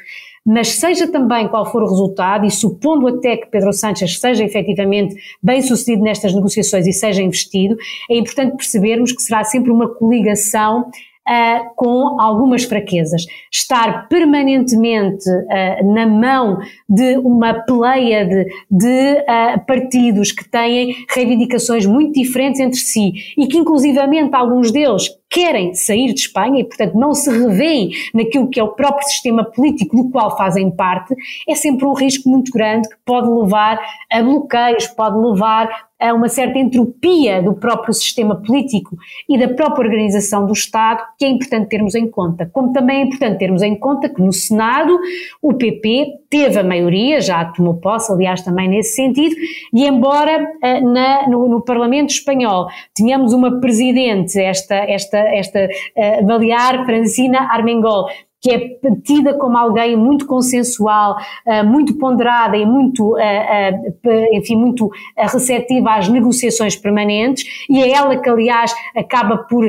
mas 0.46 0.68
seja 0.74 1.08
também 1.08 1.48
qual 1.48 1.66
for 1.66 1.82
o 1.82 1.90
resultado, 1.90 2.46
e 2.46 2.52
supondo 2.52 3.08
até 3.08 3.36
que 3.38 3.48
Pedro 3.48 3.74
Sánchez 3.74 4.20
seja 4.20 4.44
efetivamente 4.44 5.16
bem 5.42 5.62
sucedido 5.62 6.04
nestas 6.04 6.34
negociações 6.36 6.86
e 6.86 6.94
seja 6.94 7.24
investido, 7.24 7.76
é 8.10 8.18
importante 8.18 8.56
percebermos 8.56 9.12
que 9.12 9.24
será 9.24 9.44
sempre 9.44 9.72
uma 9.72 9.90
coligação 9.90 10.90
Uh, 11.28 11.74
com 11.76 12.22
algumas 12.22 12.66
fraquezas. 12.66 13.26
Estar 13.52 14.08
permanentemente 14.08 15.28
uh, 15.28 15.94
na 15.94 16.06
mão 16.06 16.60
de 16.88 17.18
uma 17.18 17.52
pleia 17.66 18.24
de, 18.24 18.46
de 18.70 19.14
uh, 19.22 19.66
partidos 19.66 20.32
que 20.32 20.48
têm 20.48 20.96
reivindicações 21.10 21.86
muito 21.88 22.14
diferentes 22.14 22.60
entre 22.60 22.78
si 22.78 23.14
e 23.36 23.48
que, 23.48 23.58
inclusivamente, 23.58 24.36
alguns 24.36 24.72
deles 24.72 25.10
querem 25.36 25.74
sair 25.74 26.14
de 26.14 26.22
Espanha 26.22 26.62
e, 26.62 26.64
portanto, 26.64 26.94
não 26.94 27.14
se 27.14 27.30
revêem 27.30 27.92
naquilo 28.14 28.50
que 28.50 28.60
é 28.60 28.64
o 28.64 28.74
próprio 28.74 29.06
sistema 29.08 29.44
político 29.44 29.98
do 29.98 30.10
qual 30.10 30.38
fazem 30.38 30.72
parte, 30.72 31.14
é 31.48 31.56
sempre 31.56 31.86
um 31.86 31.94
risco 31.94 32.30
muito 32.30 32.52
grande 32.52 32.88
que 32.88 32.96
pode 33.06 33.28
levar 33.28 33.78
a 34.10 34.22
bloqueios, 34.24 34.88
pode 34.88 35.18
levar 35.18 35.70
a 36.10 36.14
uma 36.14 36.30
certa 36.30 36.58
entropia 36.58 37.42
do 37.42 37.54
próprio 37.54 37.94
sistema 37.94 38.36
político 38.36 38.98
e 39.30 39.38
da 39.38 39.48
própria 39.50 39.88
organização 39.88 40.46
do 40.46 40.54
Estado, 40.54 41.04
que 41.18 41.26
é 41.26 41.30
importante 41.30 41.70
termos 41.70 41.96
em 41.96 42.10
conta. 42.10 42.50
Como 42.52 42.72
também 42.72 43.02
é 43.02 43.04
importante 43.04 43.40
termos 43.40 43.62
em 43.62 43.76
conta 43.76 44.10
que 44.10 44.22
no 44.22 44.32
Senado 44.34 44.98
o 45.42 45.54
PP 45.54 46.26
teve 46.30 46.60
a 46.60 46.64
maioria, 46.64 47.22
já 47.22 47.46
tomou 47.46 47.76
posse, 47.76 48.12
aliás, 48.12 48.42
também 48.42 48.68
nesse 48.68 48.96
sentido, 48.96 49.36
e 49.74 49.86
embora 49.86 50.46
eh, 50.62 50.82
na, 50.82 51.28
no, 51.30 51.48
no, 51.48 51.62
Parlamento 51.62 52.10
Espanhol 52.10 52.68
tenhamos 52.94 53.34
uma 53.34 53.60
presidente, 53.60 54.40
esta, 54.40 54.76
esta, 54.76 55.18
esta 55.18 55.66
uh, 55.66 56.26
Balear 56.26 56.86
Francina 56.86 57.48
Armengol, 57.52 58.08
que 58.46 58.52
é 58.52 58.78
tida 59.04 59.34
como 59.34 59.58
alguém 59.58 59.96
muito 59.96 60.28
consensual, 60.28 61.18
eh, 61.48 61.64
muito 61.64 61.98
ponderada 61.98 62.56
e 62.56 62.64
muito, 62.64 63.18
eh, 63.18 63.72
eh, 64.06 64.38
enfim, 64.38 64.56
muito 64.56 64.92
receptiva 65.18 65.96
às 65.96 66.08
negociações 66.08 66.76
permanentes, 66.76 67.44
e 67.68 67.82
é 67.82 67.90
ela 67.90 68.16
que, 68.18 68.30
aliás, 68.30 68.72
acaba 68.96 69.38
por 69.38 69.68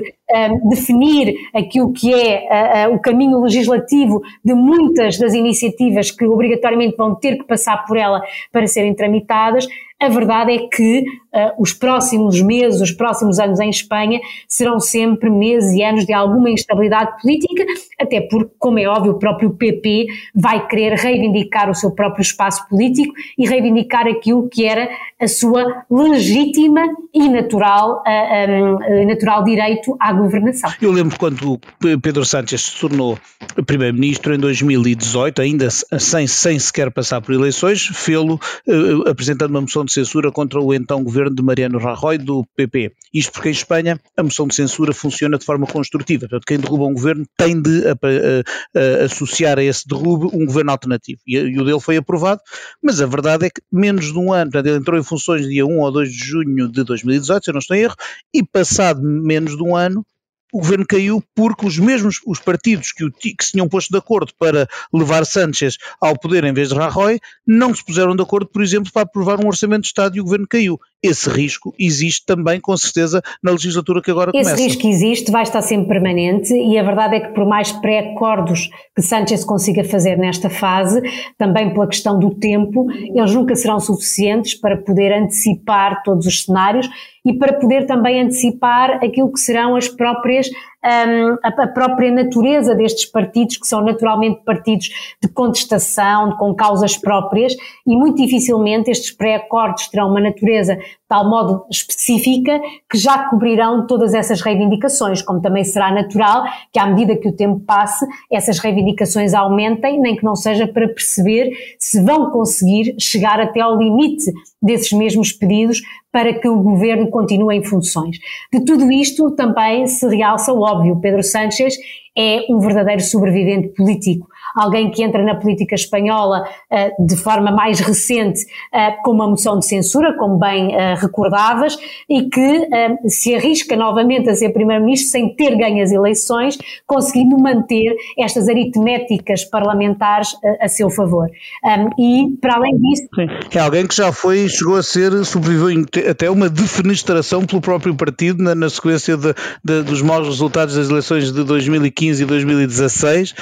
definir 0.69 1.37
aquilo 1.55 1.93
que 1.93 2.13
é 2.13 2.89
o 2.89 2.99
caminho 2.99 3.41
legislativo 3.41 4.21
de 4.45 4.55
muitas 4.55 5.17
das 5.19 5.33
iniciativas 5.35 6.11
que 6.11 6.27
obrigatoriamente 6.27 6.97
vão 6.97 7.15
ter 7.15 7.37
que 7.37 7.45
passar 7.45 7.87
por 7.87 7.97
ela 7.97 8.21
para 8.51 8.67
serem 8.67 8.93
tramitadas, 8.93 9.69
a 9.99 10.09
verdade 10.09 10.53
é 10.53 10.69
que 10.69 11.01
uh, 11.01 11.63
os 11.63 11.73
próximos 11.73 12.41
meses, 12.43 12.83
os 12.83 12.93
próximos 12.93 13.39
anos 13.39 13.59
em 13.61 13.71
Espanha 13.71 14.21
serão 14.47 14.79
sempre 14.79 15.31
meses 15.31 15.73
e 15.73 15.83
anos 15.83 16.05
de 16.05 16.13
alguma 16.13 16.51
instabilidade 16.51 17.19
política, 17.21 17.65
até 17.99 18.21
porque, 18.21 18.53
como 18.59 18.79
é 18.79 18.87
óbvio, 18.87 19.13
o 19.13 19.19
próprio 19.19 19.51
PP 19.51 20.07
vai 20.35 20.67
querer 20.67 20.95
reivindicar 20.95 21.71
o 21.71 21.75
seu 21.75 21.91
próprio 21.93 22.21
espaço 22.21 22.69
político 22.69 23.15
e 23.39 23.49
reivindicar 23.49 24.07
aquilo 24.07 24.49
que 24.51 24.67
era 24.67 24.87
a 25.21 25.29
sua 25.29 25.85
legítima 25.91 26.83
e 27.15 27.29
natural, 27.29 28.03
uh, 28.07 29.03
um, 29.03 29.07
natural 29.07 29.43
direito 29.45 29.97
à 29.99 30.13
governação. 30.13 30.71
Eu 30.81 30.93
lembro 30.93 31.19
quando 31.19 31.59
Pedro 32.03 32.25
Sánchez 32.25 32.63
se 32.63 32.81
tornou 32.81 33.19
primeiro-ministro 33.65 34.35
em 34.35 34.39
2018, 34.39 35.41
ainda 35.41 35.71
sem, 35.71 36.27
sem 36.27 36.59
sequer 36.59 36.91
passar 36.91 37.23
por 37.23 37.35
eleições, 37.35 37.87
fê-lo 37.87 38.39
uh, 38.67 39.09
apresentando 39.09 39.51
uma 39.51 39.63
moção 39.63 39.85
de 39.85 39.93
censura 39.93 40.31
contra 40.31 40.61
o 40.61 40.75
então 40.75 41.03
governo 41.03 41.35
de 41.35 41.43
Mariano 41.43 41.79
Rajoy 41.79 42.19
do 42.19 42.45
PP. 42.55 42.93
Isto 43.15 43.33
porque 43.33 43.49
em 43.49 43.53
Espanha 43.53 43.99
a 44.17 44.23
moção 44.23 44.47
de 44.47 44.55
censura 44.55 44.93
funciona 44.93 45.39
de 45.39 45.45
forma 45.47 45.67
construtiva. 45.67 46.29
Portanto, 46.29 46.45
quem 46.47 46.59
derruba 46.59 46.85
um 46.85 46.93
governo 46.93 47.25
tem 47.39 47.61
de 47.61 47.89
a, 47.89 47.93
a, 47.93 49.03
a, 49.03 49.05
associar 49.05 49.59
a 49.59 49.65
esse 49.65 49.89
derrube 49.89 50.27
um 50.37 50.45
governo 50.45 50.73
alternativo. 50.73 51.21
E, 51.27 51.37
e, 51.37 51.59
o 51.59 51.65
dele 51.65 51.81
foi 51.81 51.97
aprovado, 51.97 52.43
mas 52.83 53.01
a 53.01 53.07
verdade 53.07 53.47
é 53.47 53.51
que 53.51 53.63
menos 53.73 54.13
de 54.13 54.19
um 54.19 54.33
ano, 54.33 54.51
portanto, 54.51 54.67
ele 54.67 54.79
entrou 54.79 54.99
em 54.99 55.06
funções 55.07 55.47
dia 55.47 55.65
1 55.65 55.79
ou 55.79 55.93
2 55.93 56.11
de 56.11 56.19
junho 56.19 56.69
de 56.69 56.85
2018, 56.85 57.45
se 57.45 57.51
eu 57.51 57.55
não 57.55 57.61
estou 57.61 57.77
em 57.77 57.81
erro, 57.81 57.97
e 58.35 58.43
passado 58.43 59.01
menos 59.03 59.57
de 59.57 59.63
um 59.63 59.77
ano, 59.77 60.05
o 60.53 60.59
governo 60.59 60.87
caiu 60.87 61.23
porque 61.35 61.67
os 61.67 61.79
mesmos 61.79 62.21
os 62.27 62.39
partidos 62.39 62.93
que, 62.93 63.05
o, 63.05 63.13
que 63.13 63.35
se 63.41 63.53
tinham 63.53 63.69
posto 63.69 63.91
de 63.91 63.99
acordo 63.99 64.33
para 64.39 64.69
levar 64.93 65.27
Sánchez 65.27 65.77
ao 66.01 66.19
poder 66.19 66.45
em 66.45 66.53
vez 66.53 66.69
de 66.69 66.75
Rajoy 66.75 67.21
não 67.47 67.75
se 67.75 67.85
puseram 67.85 68.15
de 68.15 68.23
acordo, 68.23 68.47
por 68.47 68.63
exemplo, 68.63 68.91
para 68.93 69.03
aprovar 69.03 69.39
um 69.39 69.49
orçamento 69.49 69.83
de 69.83 69.89
Estado 69.89 70.17
e 70.17 70.21
o 70.21 70.25
governo 70.25 70.47
caiu. 70.49 70.81
Esse 71.07 71.29
risco 71.31 71.75
existe 71.79 72.25
também, 72.27 72.61
com 72.61 72.77
certeza, 72.77 73.23
na 73.43 73.53
legislatura 73.53 74.03
que 74.03 74.11
agora 74.11 74.31
Esse 74.35 74.43
começa. 74.43 74.55
Esse 74.55 74.69
risco 74.69 74.89
existe, 74.89 75.31
vai 75.31 75.43
estar 75.43 75.63
sempre 75.63 75.89
permanente 75.89 76.53
e 76.53 76.79
a 76.79 76.83
verdade 76.83 77.17
é 77.17 77.21
que 77.21 77.35
por 77.35 77.47
mais 77.47 77.73
pré-acordos 77.73 78.69
que 78.95 79.03
Sánchez 79.03 79.45
consiga 79.45 79.85
fazer 79.85 80.17
nesta 80.17 80.51
fase, 80.51 81.01
também 81.39 81.73
pela 81.73 81.87
questão 81.87 82.19
do 82.19 82.35
tempo, 82.35 82.87
eles 82.93 83.35
nunca 83.35 83.55
serão 83.55 83.79
suficientes 83.79 84.55
para 84.55 84.77
poder 84.77 85.13
antecipar 85.13 86.03
todos 86.03 86.27
os 86.27 86.45
cenários 86.45 86.89
e 87.25 87.35
para 87.35 87.55
poder 87.55 87.87
também 87.87 88.23
antecipar 88.23 89.05
aquilo 89.05 89.33
que 89.33 89.41
serão 89.41 89.75
as 89.75 89.89
próprias 89.89 90.49
um, 90.87 91.37
a, 91.43 91.67
própria 91.67 92.13
natureza 92.13 92.75
destes 92.75 93.07
partidos, 93.07 93.57
que 93.57 93.67
são 93.67 93.81
naturalmente 93.81 94.43
partidos 94.45 94.89
de 95.21 95.29
contestação, 95.29 96.37
com 96.37 96.55
causas 96.55 96.97
próprias, 96.97 97.55
e 97.87 97.97
muito 97.97 98.23
dificilmente 98.23 98.91
estes 98.91 99.11
pré-acordos 99.11 99.89
terão 99.89 100.11
uma 100.11 100.21
natureza 100.21 100.79
tal 101.09 101.29
modo 101.29 101.65
específica 101.71 102.61
que 102.91 102.99
já 102.99 103.29
cobrirão 103.29 103.87
todas 103.87 104.15
essas 104.15 104.41
reivindicações, 104.41 105.23
como 105.23 105.41
também 105.41 105.65
será 105.65 105.93
natural 105.93 106.45
que 106.73 106.79
à 106.79 106.87
medida 106.87 107.17
que 107.17 107.29
o 107.29 107.33
tempo 107.33 107.61
passe, 107.61 108.05
essas 108.31 108.59
reivindicações 108.59 109.35
aumentem, 109.35 110.01
nem 110.01 110.17
que 110.17 110.25
não 110.25 110.35
seja 110.35 110.67
para 110.67 110.89
perceber 110.89 111.53
se 111.79 112.03
vão 112.03 112.31
conseguir 112.31 112.97
chegar 112.99 113.41
até 113.41 113.61
ao 113.61 113.79
limite 113.79 114.33
desses 114.61 114.93
mesmos 114.93 115.33
pedidos 115.33 115.81
para 116.11 116.33
que 116.35 116.49
o 116.49 116.63
governo 116.63 117.09
continue 117.11 117.57
em 117.57 117.63
funções. 117.63 118.19
De 118.53 118.65
tudo 118.65 118.91
isto 118.91 119.31
também 119.33 119.87
se 119.87 120.09
realça 120.09 120.53
o 120.53 120.61
óbvio, 120.61 120.99
Pedro 121.01 121.23
Sánchez 121.23 121.77
é 122.17 122.47
um 122.49 122.59
verdadeiro 122.59 123.03
sobrevivente 123.03 123.69
político 123.69 124.27
alguém 124.57 124.91
que 124.91 125.03
entra 125.03 125.23
na 125.23 125.35
política 125.35 125.75
espanhola 125.75 126.43
uh, 126.43 127.07
de 127.07 127.17
forma 127.17 127.53
mais 127.53 127.79
recente 127.81 128.43
uh, 128.43 129.03
com 129.03 129.13
uma 129.13 129.29
moção 129.29 129.59
de 129.59 129.67
censura, 129.67 130.17
como 130.17 130.39
bem 130.39 130.69
uh, 130.69 130.97
recordavas, 130.99 131.77
e 132.09 132.29
que 132.29 132.69
se 133.09 133.35
arrisca 133.35 133.77
novamente 133.77 134.31
a 134.31 134.35
ser 134.35 134.51
primeiro-ministro 134.51 135.11
sem 135.11 135.35
ter 135.35 135.57
ganho 135.57 135.83
as 135.83 135.93
eleições, 135.93 136.57
conseguindo 136.87 137.37
manter 137.39 137.95
estas 138.19 138.49
aritméticas 138.49 139.45
parlamentares 139.45 140.35
a 140.61 140.69
seu 140.69 140.89
favor. 140.89 141.29
Um, 141.65 141.91
e, 142.01 142.37
para 142.41 142.55
além 142.55 142.79
disso... 142.79 143.09
Sim. 143.15 143.27
É 143.55 143.61
alguém 143.61 143.87
que 143.87 143.95
já 143.95 144.13
foi, 144.13 144.49
chegou 144.49 144.77
a 144.77 144.83
ser, 144.83 145.13
sobreviveu 145.25 145.85
até 146.09 146.31
uma 146.31 146.49
defenestração 146.49 147.45
pelo 147.45 147.61
próprio 147.61 147.95
partido 147.95 148.43
na, 148.43 148.55
na 148.55 148.71
sequência 148.71 149.17
de, 149.17 149.35
de, 149.65 149.83
dos 149.83 150.03
maus 150.03 150.27
resultados 150.27 150.77
das 150.77 150.89
eleições 150.89 151.33
de 151.33 151.45
2015 151.45 152.23
e 152.23 152.27
2016, 152.27 153.35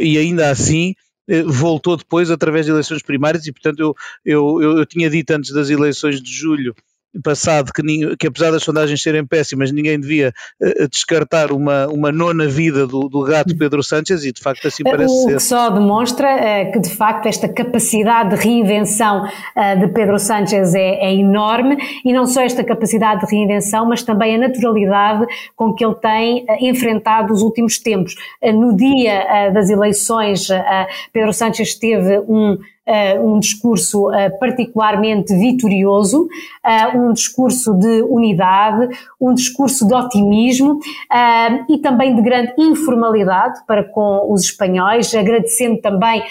e 0.00 0.18
aí 0.18 0.27
ainda 0.28 0.50
assim 0.50 0.94
eh, 1.28 1.42
voltou 1.42 1.96
depois 1.96 2.30
através 2.30 2.66
de 2.66 2.72
eleições 2.72 3.02
primárias 3.02 3.46
e 3.46 3.52
portanto 3.52 3.80
eu, 3.80 3.94
eu, 4.24 4.62
eu, 4.62 4.78
eu 4.78 4.86
tinha 4.86 5.10
dito 5.10 5.30
antes 5.30 5.52
das 5.52 5.70
eleições 5.70 6.20
de 6.20 6.32
julho 6.32 6.74
passado 7.22 7.72
que, 7.72 7.82
que 8.16 8.26
apesar 8.26 8.50
das 8.50 8.62
sondagens 8.62 9.02
serem 9.02 9.26
péssimas, 9.26 9.72
ninguém 9.72 9.98
devia 9.98 10.32
uh, 10.60 10.88
descartar 10.88 11.50
uma, 11.52 11.86
uma 11.88 12.12
nona 12.12 12.46
vida 12.46 12.86
do, 12.86 13.08
do 13.08 13.22
gato 13.22 13.56
Pedro 13.56 13.82
Sánchez 13.82 14.24
e 14.24 14.32
de 14.32 14.40
facto 14.40 14.66
assim 14.68 14.82
parece 14.82 15.12
o 15.12 15.24
ser. 15.24 15.34
Que 15.34 15.42
só 15.42 15.70
demonstra 15.70 16.28
uh, 16.36 16.72
que 16.72 16.80
de 16.80 16.90
facto 16.90 17.26
esta 17.26 17.48
capacidade 17.48 18.36
de 18.36 18.42
reinvenção 18.42 19.24
uh, 19.24 19.80
de 19.80 19.88
Pedro 19.88 20.18
Sánchez 20.18 20.74
é, 20.74 21.06
é, 21.06 21.14
enorme 21.14 21.76
e 22.04 22.12
não 22.12 22.26
só 22.26 22.42
esta 22.42 22.62
capacidade 22.62 23.26
de 23.26 23.34
reinvenção, 23.34 23.86
mas 23.86 24.02
também 24.02 24.34
a 24.36 24.38
naturalidade 24.38 25.26
com 25.56 25.72
que 25.74 25.84
ele 25.84 25.94
tem 25.96 26.46
enfrentado 26.60 27.32
os 27.32 27.42
últimos 27.42 27.78
tempos. 27.78 28.14
no 28.42 28.76
dia 28.76 29.50
das 29.50 29.70
eleições, 29.70 30.48
Pedro 31.12 31.32
Sánchez 31.32 31.74
teve 31.74 32.18
um 32.20 32.58
um 33.20 33.38
discurso 33.38 34.08
uh, 34.08 34.38
particularmente 34.38 35.34
vitorioso, 35.34 36.24
uh, 36.24 36.98
um 36.98 37.12
discurso 37.12 37.74
de 37.74 38.02
unidade, 38.02 38.88
um 39.20 39.34
discurso 39.34 39.86
de 39.86 39.94
otimismo 39.94 40.78
e 41.68 41.78
também 41.78 42.14
de 42.14 42.22
grande 42.22 42.54
informalidade 42.58 43.60
para 43.66 43.84
com 43.84 44.32
os 44.32 44.42
espanhóis, 44.42 45.14
agradecendo 45.14 45.80
também 45.80 46.22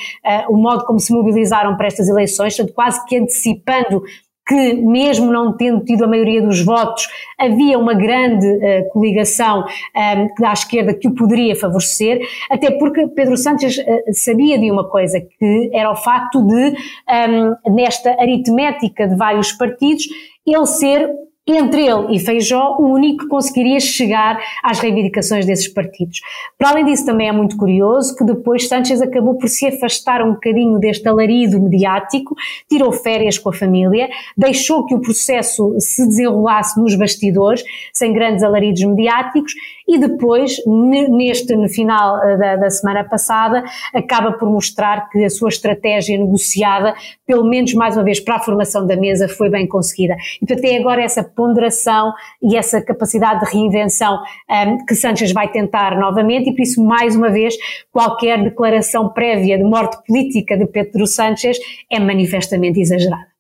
o 0.49 0.57
modo 0.57 0.85
como 0.85 0.99
se 0.99 1.13
mobilizaram 1.13 1.75
para 1.75 1.87
estas 1.87 2.07
eleições, 2.07 2.55
quase 2.73 3.03
que 3.05 3.17
antecipando 3.17 4.03
que, 4.47 4.73
mesmo 4.75 5.31
não 5.31 5.55
tendo 5.55 5.83
tido 5.83 6.05
a 6.05 6.07
maioria 6.07 6.41
dos 6.41 6.61
votos, 6.63 7.07
havia 7.37 7.77
uma 7.77 7.93
grande 7.93 8.47
uh, 8.47 8.89
coligação 8.89 9.59
um, 9.61 9.99
ehm, 9.99 10.27
da 10.39 10.53
esquerda 10.53 10.93
que 10.93 11.07
o 11.07 11.13
poderia 11.13 11.55
favorecer, 11.55 12.21
até 12.49 12.71
porque 12.71 13.07
Pedro 13.07 13.35
Sánchez 13.35 13.77
uh, 13.77 13.83
sabia 14.13 14.57
de 14.57 14.71
uma 14.71 14.87
coisa, 14.87 15.19
que 15.19 15.69
era 15.73 15.91
o 15.91 15.95
facto 15.95 16.41
de, 16.47 16.53
um, 16.53 16.75
ehm, 17.09 17.55
nesta 17.69 18.11
aritmética 18.11 19.07
de 19.07 19.15
vários 19.15 19.51
partidos, 19.51 20.05
ele 20.45 20.65
ser 20.65 21.26
entre 21.47 21.87
ele 21.87 22.15
e 22.15 22.19
Feijó, 22.19 22.75
o 22.77 22.91
único 22.91 23.23
que 23.23 23.29
conseguiria 23.29 23.79
chegar 23.79 24.37
às 24.61 24.79
reivindicações 24.79 25.45
desses 25.45 25.67
partidos. 25.67 26.19
Para 26.57 26.71
além 26.71 26.85
disso, 26.85 27.05
também 27.05 27.29
é 27.29 27.31
muito 27.31 27.55
curioso 27.55 28.15
que 28.15 28.23
depois 28.25 28.67
Sánchez 28.67 29.01
acabou 29.01 29.35
por 29.35 29.47
se 29.47 29.65
afastar 29.65 30.21
um 30.21 30.33
bocadinho 30.33 30.77
deste 30.77 31.07
alarido 31.07 31.61
mediático, 31.61 32.35
tirou 32.69 32.91
férias 32.91 33.37
com 33.37 33.49
a 33.49 33.53
família, 33.53 34.09
deixou 34.37 34.85
que 34.85 34.93
o 34.93 34.99
processo 34.99 35.73
se 35.79 36.05
desenrolasse 36.05 36.79
nos 36.79 36.95
bastidores, 36.95 37.63
sem 37.93 38.11
grandes 38.11 38.43
alaridos 38.43 38.83
mediáticos, 38.83 39.53
e 39.87 39.97
depois, 39.97 40.57
neste, 40.65 41.55
no 41.55 41.69
final 41.69 42.21
eh, 42.23 42.37
da, 42.37 42.55
da 42.57 42.69
semana 42.69 43.03
passada, 43.03 43.63
acaba 43.93 44.33
por 44.33 44.49
mostrar 44.49 45.09
que 45.09 45.23
a 45.23 45.29
sua 45.29 45.49
estratégia 45.49 46.17
negociada, 46.17 46.93
pelo 47.25 47.47
menos 47.47 47.73
mais 47.73 47.95
uma 47.95 48.03
vez 48.03 48.19
para 48.19 48.35
a 48.35 48.39
formação 48.39 48.85
da 48.85 48.97
mesa, 48.97 49.27
foi 49.29 49.49
bem 49.49 49.67
conseguida. 49.67 50.15
E 50.41 50.45
portanto 50.45 50.65
é 50.65 50.77
agora 50.77 51.01
essa 51.01 51.23
ponderação 51.23 52.11
e 52.41 52.57
essa 52.57 52.81
capacidade 52.81 53.45
de 53.45 53.51
reinvenção 53.51 54.19
um, 54.49 54.85
que 54.85 54.95
Sanchez 54.95 55.31
vai 55.31 55.49
tentar 55.49 55.97
novamente 55.97 56.49
e 56.49 56.53
por 56.53 56.61
isso, 56.61 56.83
mais 56.83 57.15
uma 57.15 57.29
vez, 57.29 57.55
qualquer 57.91 58.43
declaração 58.43 59.09
prévia 59.09 59.57
de 59.57 59.63
morte 59.63 59.97
política 60.05 60.57
de 60.57 60.65
Pedro 60.65 61.07
Sánchez 61.07 61.57
é 61.89 61.99
manifestamente 61.99 62.79
exagerada. 62.79 63.36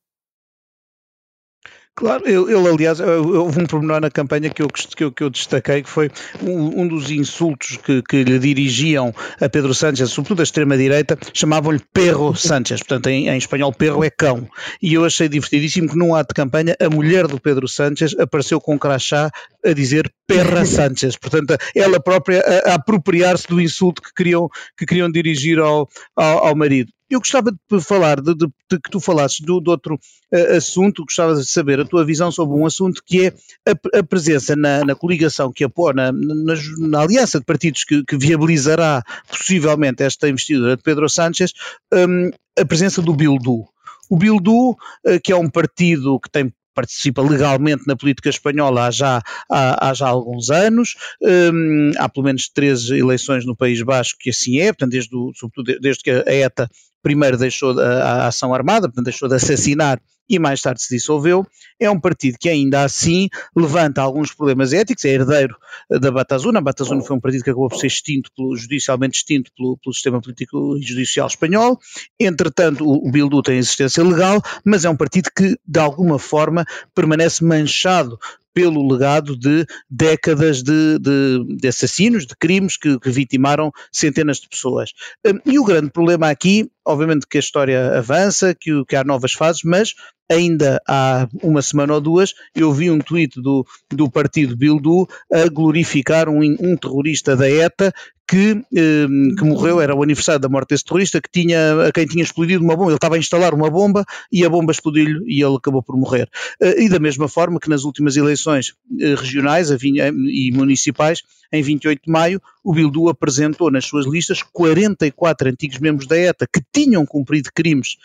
Claro, 1.97 2.29
ele, 2.29 2.69
aliás, 2.69 2.99
houve 2.99 3.59
um 3.59 3.65
pormenor 3.65 3.99
na 3.99 4.11
campanha 4.11 4.51
que 4.51 4.61
eu, 4.61 4.67
que 4.67 5.03
eu, 5.03 5.11
que 5.11 5.23
eu 5.23 5.31
destaquei, 5.31 5.81
que 5.81 5.89
foi 5.89 6.11
um, 6.43 6.81
um 6.81 6.87
dos 6.87 7.09
insultos 7.09 7.77
que, 7.77 8.03
que, 8.03 8.23
lhe 8.23 8.37
dirigiam 8.37 9.11
a 9.41 9.49
Pedro 9.49 9.73
Sánchez, 9.73 10.11
sobretudo 10.11 10.41
a 10.41 10.43
extrema-direita, 10.43 11.17
chamavam-lhe 11.33 11.81
Perro 11.91 12.35
Sánchez, 12.35 12.81
portanto 12.81 13.07
em, 13.07 13.29
em, 13.29 13.37
espanhol 13.39 13.73
perro 13.73 14.03
é 14.03 14.11
cão, 14.11 14.47
e 14.79 14.93
eu 14.93 15.05
achei 15.05 15.27
divertidíssimo 15.27 15.89
que 15.89 15.97
num 15.97 16.13
ato 16.13 16.35
de 16.35 16.35
campanha 16.35 16.75
a 16.79 16.87
mulher 16.87 17.25
do 17.25 17.41
Pedro 17.41 17.67
Sánchez 17.67 18.13
apareceu 18.19 18.61
com 18.61 18.75
um 18.75 18.77
crachá 18.77 19.31
a 19.65 19.73
dizer 19.73 20.07
Perra 20.27 20.65
Sánchez, 20.69 21.15
portanto 21.15 21.57
ela 21.75 21.99
própria 21.99 22.41
a, 22.41 22.73
a 22.73 22.75
apropriar-se 22.75 23.47
do 23.47 23.59
insulto 23.59 24.03
que 24.03 24.13
queriam, 24.13 24.47
que 24.77 24.85
queriam 24.85 25.11
dirigir 25.11 25.57
ao, 25.57 25.89
ao, 26.15 26.45
ao 26.45 26.55
marido. 26.55 26.91
Eu 27.09 27.19
gostava 27.19 27.51
de 27.51 27.81
falar, 27.81 28.19
de, 28.19 28.35
de, 28.35 28.47
de 28.47 28.79
que 28.79 28.91
tu 28.91 28.99
falasses 28.99 29.39
do, 29.39 29.61
de 29.61 29.69
outro 29.69 29.95
uh, 29.95 30.55
assunto, 30.57 31.05
gostava 31.05 31.35
de 31.35 31.45
saber 31.45 31.79
a 31.79 31.85
tua 31.85 32.05
visão 32.05 32.31
sobre 32.31 32.57
um 32.57 32.65
assunto 32.65 33.01
que 33.05 33.27
é 33.27 33.33
a, 33.65 33.99
a 33.99 34.03
presença 34.03 34.55
na, 34.55 34.83
na, 34.83 34.93
coligação 34.93 35.51
que 35.51 35.63
apoia, 35.63 35.93
na, 35.93 36.11
na, 36.11 36.53
na, 36.79 36.99
aliança 36.99 37.39
de 37.39 37.45
partidos 37.45 37.85
que, 37.85 38.03
que, 38.03 38.17
viabilizará 38.17 39.03
possivelmente 39.29 40.03
esta 40.03 40.27
investidura 40.27 40.75
de 40.75 40.83
Pedro 40.83 41.07
Sánchez, 41.07 41.53
um, 41.93 42.29
a 42.59 42.65
presença 42.65 43.01
do 43.01 43.15
Bildu. 43.15 43.65
O 44.09 44.17
Bildu, 44.17 44.71
uh, 44.71 44.75
que 45.23 45.31
é 45.31 45.35
um 45.35 45.49
partido 45.49 46.19
que 46.19 46.29
tem 46.29 46.51
participa 46.77 47.23
legalmente 47.23 47.87
na 47.87 47.95
política 47.95 48.29
espanhola 48.29 48.85
há 48.85 48.91
já, 48.91 49.23
há, 49.49 49.89
há 49.89 49.93
já 49.95 50.09
alguns 50.09 50.51
anos, 50.51 50.93
um, 51.19 51.91
há 51.97 52.07
pelo 52.07 52.27
menos 52.27 52.47
três 52.49 52.91
eleições 52.91 53.47
no 53.47 53.55
País 53.55 53.81
Basco 53.81 54.19
que 54.19 54.29
assim 54.29 54.59
é, 54.59 54.67
portanto, 54.67 54.91
desde, 54.91 55.15
o, 55.15 55.31
sobretudo 55.33 55.79
desde 55.79 56.03
que 56.03 56.11
a 56.11 56.31
ETA 56.31 56.69
primeiro 57.01 57.37
deixou 57.37 57.79
a, 57.79 57.83
a 57.83 58.27
ação 58.27 58.53
armada, 58.53 58.87
portanto 58.87 59.05
deixou 59.05 59.29
de 59.29 59.35
assassinar 59.35 59.99
e 60.29 60.37
mais 60.39 60.61
tarde 60.61 60.81
se 60.81 60.93
dissolveu, 60.93 61.45
é 61.79 61.89
um 61.89 61.99
partido 61.99 62.37
que 62.39 62.49
ainda 62.49 62.83
assim 62.83 63.29
levanta 63.55 64.01
alguns 64.01 64.33
problemas 64.33 64.73
éticos, 64.73 65.05
é 65.05 65.09
herdeiro 65.09 65.55
da 65.89 66.11
Batasuna, 66.11 66.59
a 66.59 66.61
Batasuna 66.61 67.01
foi 67.01 67.15
um 67.15 67.19
partido 67.19 67.43
que 67.43 67.49
acabou 67.49 67.69
por 67.69 67.77
ser 67.77 67.87
extinto, 67.87 68.29
pelo, 68.35 68.55
judicialmente 68.55 69.19
extinto 69.19 69.51
pelo, 69.55 69.77
pelo, 69.77 69.93
sistema 69.93 70.21
político 70.21 70.77
e 70.77 70.81
judicial 70.81 71.27
espanhol, 71.27 71.79
entretanto 72.19 72.83
o, 72.83 73.07
o 73.07 73.11
Bildu 73.11 73.41
tem 73.41 73.57
existência 73.57 74.03
legal, 74.03 74.41
mas 74.65 74.83
é 74.83 74.89
um 74.89 74.97
partido 74.97 75.29
que 75.35 75.57
de 75.65 75.79
alguma 75.79 76.19
forma 76.19 76.65
permanece 76.93 77.43
manchado 77.43 78.19
pelo 78.57 78.91
legado 78.91 79.37
de 79.37 79.67
décadas 79.87 80.63
de, 80.63 80.97
de, 80.97 81.57
de 81.57 81.67
assassinos, 81.67 82.25
de 82.25 82.35
crimes 82.35 82.75
que, 82.75 82.99
que, 82.99 83.11
vitimaram 83.11 83.71
centenas 83.91 84.39
de 84.39 84.49
pessoas. 84.49 84.93
Hum, 85.23 85.39
e 85.45 85.59
o 85.59 85.63
grande 85.63 85.91
problema 85.91 86.27
aqui, 86.27 86.67
obviamente 86.83 87.27
que 87.29 87.37
a 87.37 87.39
história 87.39 87.99
avança, 87.99 88.55
que, 88.59 88.83
que 88.85 88.95
há 88.95 89.03
novas 89.03 89.33
fases, 89.33 89.61
mas 89.63 89.93
ainda 90.29 90.81
há 90.87 91.27
uma 91.41 91.61
semana 91.61 91.93
ou 91.93 92.01
duas, 92.01 92.33
eu 92.55 92.71
vi 92.73 92.91
um 92.91 92.99
tweet 92.99 93.41
do, 93.41 93.65
do 93.89 94.09
partido 94.09 94.55
Bildu 94.55 95.07
a 95.31 95.47
glorificar 95.47 96.29
um, 96.29 96.41
um 96.41 96.75
terrorista 96.75 97.35
da 97.35 97.49
ETA 97.49 97.93
que, 98.27 98.61
eh, 98.75 99.07
que 99.37 99.43
morreu, 99.45 99.79
era 99.79 99.95
o 99.95 100.03
aniversário 100.03 100.41
da 100.41 100.49
morte 100.49 100.69
desse 100.69 100.83
terrorista, 100.83 101.21
que 101.21 101.29
tinha, 101.31 101.87
a 101.87 101.91
quem 101.93 102.05
tinha 102.05 102.23
explodido 102.23 102.61
uma 102.63 102.75
bomba, 102.75 102.89
ele 102.89 102.97
estava 102.97 103.15
a 103.15 103.17
instalar 103.17 103.53
uma 103.53 103.69
bomba 103.69 104.03
e 104.29 104.43
a 104.43 104.49
bomba 104.49 104.73
explodiu-lhe 104.73 105.23
e 105.25 105.41
ele 105.41 105.55
acabou 105.55 105.81
por 105.81 105.95
morrer. 105.95 106.29
Eh, 106.61 106.83
e 106.83 106.89
da 106.89 106.99
mesma 106.99 107.29
forma 107.29 107.59
que 107.59 107.69
nas 107.69 107.85
últimas 107.85 108.17
eleições 108.17 108.73
eh, 108.99 109.15
regionais 109.15 109.69
e 109.71 110.51
municipais, 110.53 111.21
em 111.53 111.61
28 111.61 112.01
de 112.05 112.11
maio, 112.11 112.41
o 112.67 112.73
Bildu 112.73 113.07
apresentou 113.07 113.71
nas 113.71 113.85
suas 113.85 114.05
listas 114.05 114.43
44 114.43 115.47
antigos 115.47 115.79
membros 115.79 116.05
da 116.05 116.17
ETA 116.17 116.45
que 116.45 116.61
tinham 116.69 117.05
cumprido 117.05 117.49
crimes, 117.55 117.95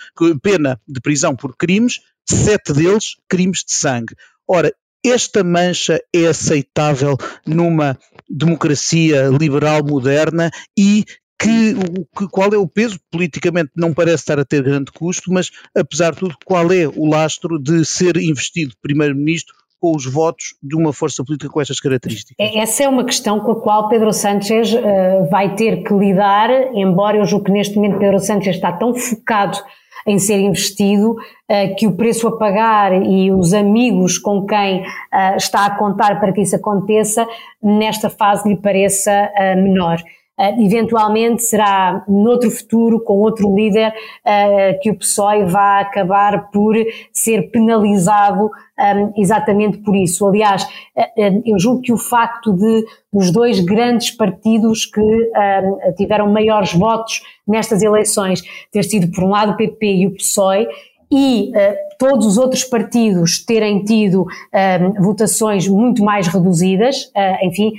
pena 0.41 0.81
de 0.87 1.01
prisão 1.01 1.35
por 1.35 1.57
crimes, 1.57 1.99
sete 2.25 2.73
deles 2.73 3.17
crimes 3.29 3.65
de 3.67 3.75
sangue. 3.75 4.15
Ora, 4.47 4.73
esta 5.05 5.43
mancha 5.43 6.01
é 6.15 6.29
aceitável 6.29 7.19
numa 7.45 7.99
democracia 8.31 9.27
liberal 9.37 9.85
moderna 9.85 10.49
e 10.79 11.05
que, 11.37 11.75
que, 12.17 12.29
qual 12.29 12.53
é 12.53 12.57
o 12.57 12.69
peso? 12.69 13.01
Politicamente 13.11 13.73
não 13.75 13.93
parece 13.93 14.23
estar 14.23 14.39
a 14.39 14.45
ter 14.45 14.63
grande 14.63 14.93
custo, 14.93 15.33
mas 15.33 15.51
apesar 15.77 16.13
de 16.13 16.21
tudo, 16.21 16.37
qual 16.45 16.71
é 16.71 16.87
o 16.87 17.11
lastro 17.11 17.59
de 17.59 17.85
ser 17.85 18.17
investido 18.17 18.77
primeiro-ministro 18.81 19.57
com 19.83 19.97
os 19.97 20.07
votos 20.07 20.55
de 20.63 20.77
uma 20.77 20.93
força 20.93 21.25
política 21.25 21.51
com 21.51 21.61
estas 21.61 21.81
características? 21.81 22.37
É, 22.39 22.61
essa 22.61 22.85
é 22.85 22.89
uma 22.89 23.05
questão 23.05 23.41
com 23.41 23.51
a 23.51 23.61
qual 23.61 23.89
Pedro 23.89 24.13
Sánchez 24.13 24.73
uh, 24.73 25.29
vai 25.29 25.57
ter 25.57 25.83
que 25.83 25.93
lidar, 25.93 26.49
embora 26.73 27.17
eu 27.17 27.25
julgo 27.25 27.47
que 27.47 27.51
neste 27.51 27.75
momento 27.75 27.99
Pedro 27.99 28.21
Sánchez 28.21 28.55
está 28.55 28.71
tão 28.71 28.95
focado 28.95 29.59
em 30.07 30.21
ser 30.21 30.39
investido, 30.39 31.11
uh, 31.11 31.75
que 31.77 31.89
o 31.89 31.97
preço 31.97 32.29
a 32.29 32.39
pagar 32.39 32.93
e 33.03 33.33
os 33.33 33.53
amigos 33.53 34.19
com 34.19 34.47
quem 34.47 34.83
uh, 34.83 35.37
está 35.37 35.67
a 35.67 35.77
contar 35.77 36.21
para 36.21 36.33
que 36.33 36.43
isso 36.43 36.55
aconteça, 36.55 37.27
nesta 37.61 38.09
fase 38.09 38.49
lhe 38.49 38.57
pareça 38.57 39.33
menor. 39.57 40.01
Uh, 40.43 40.61
eventualmente 40.61 41.43
será 41.45 42.05
noutro 42.09 42.51
futuro, 42.51 42.99
com 43.01 43.21
outro 43.21 43.55
líder, 43.55 43.91
uh, 43.91 44.81
que 44.81 44.91
o 44.91 44.99
PSOE 44.99 45.45
vai 45.45 45.83
acabar 45.83 46.51
por 46.51 46.75
ser 47.13 47.51
penalizado 47.51 48.47
um, 48.47 49.13
exatamente 49.17 49.79
por 49.79 49.95
isso. 49.95 50.27
Aliás, 50.27 50.65
uh, 50.65 51.43
eu 51.47 51.59
julgo 51.59 51.83
que 51.83 51.93
o 51.93 51.97
facto 51.97 52.53
de 52.53 52.85
os 53.13 53.31
dois 53.31 53.61
grandes 53.61 54.11
partidos 54.11 54.87
que 54.87 55.01
um, 55.01 55.95
tiveram 55.97 56.33
maiores 56.33 56.73
votos 56.73 57.23
nestas 57.47 57.83
eleições 57.83 58.43
ter 58.73 58.83
sido, 58.83 59.13
por 59.13 59.25
um 59.25 59.29
lado, 59.29 59.53
o 59.53 59.57
PP 59.57 59.87
e 59.87 60.07
o 60.07 60.15
PSOE, 60.15 60.67
e 61.13 61.51
uh, 61.51 61.75
todos 61.99 62.27
os 62.27 62.39
outros 62.39 62.65
partidos 62.65 63.45
terem 63.45 63.85
tido 63.85 64.23
uh, 64.23 65.03
votações 65.03 65.69
muito 65.69 66.03
mais 66.03 66.27
reduzidas, 66.27 67.05
uh, 67.15 67.47
enfim, 67.47 67.75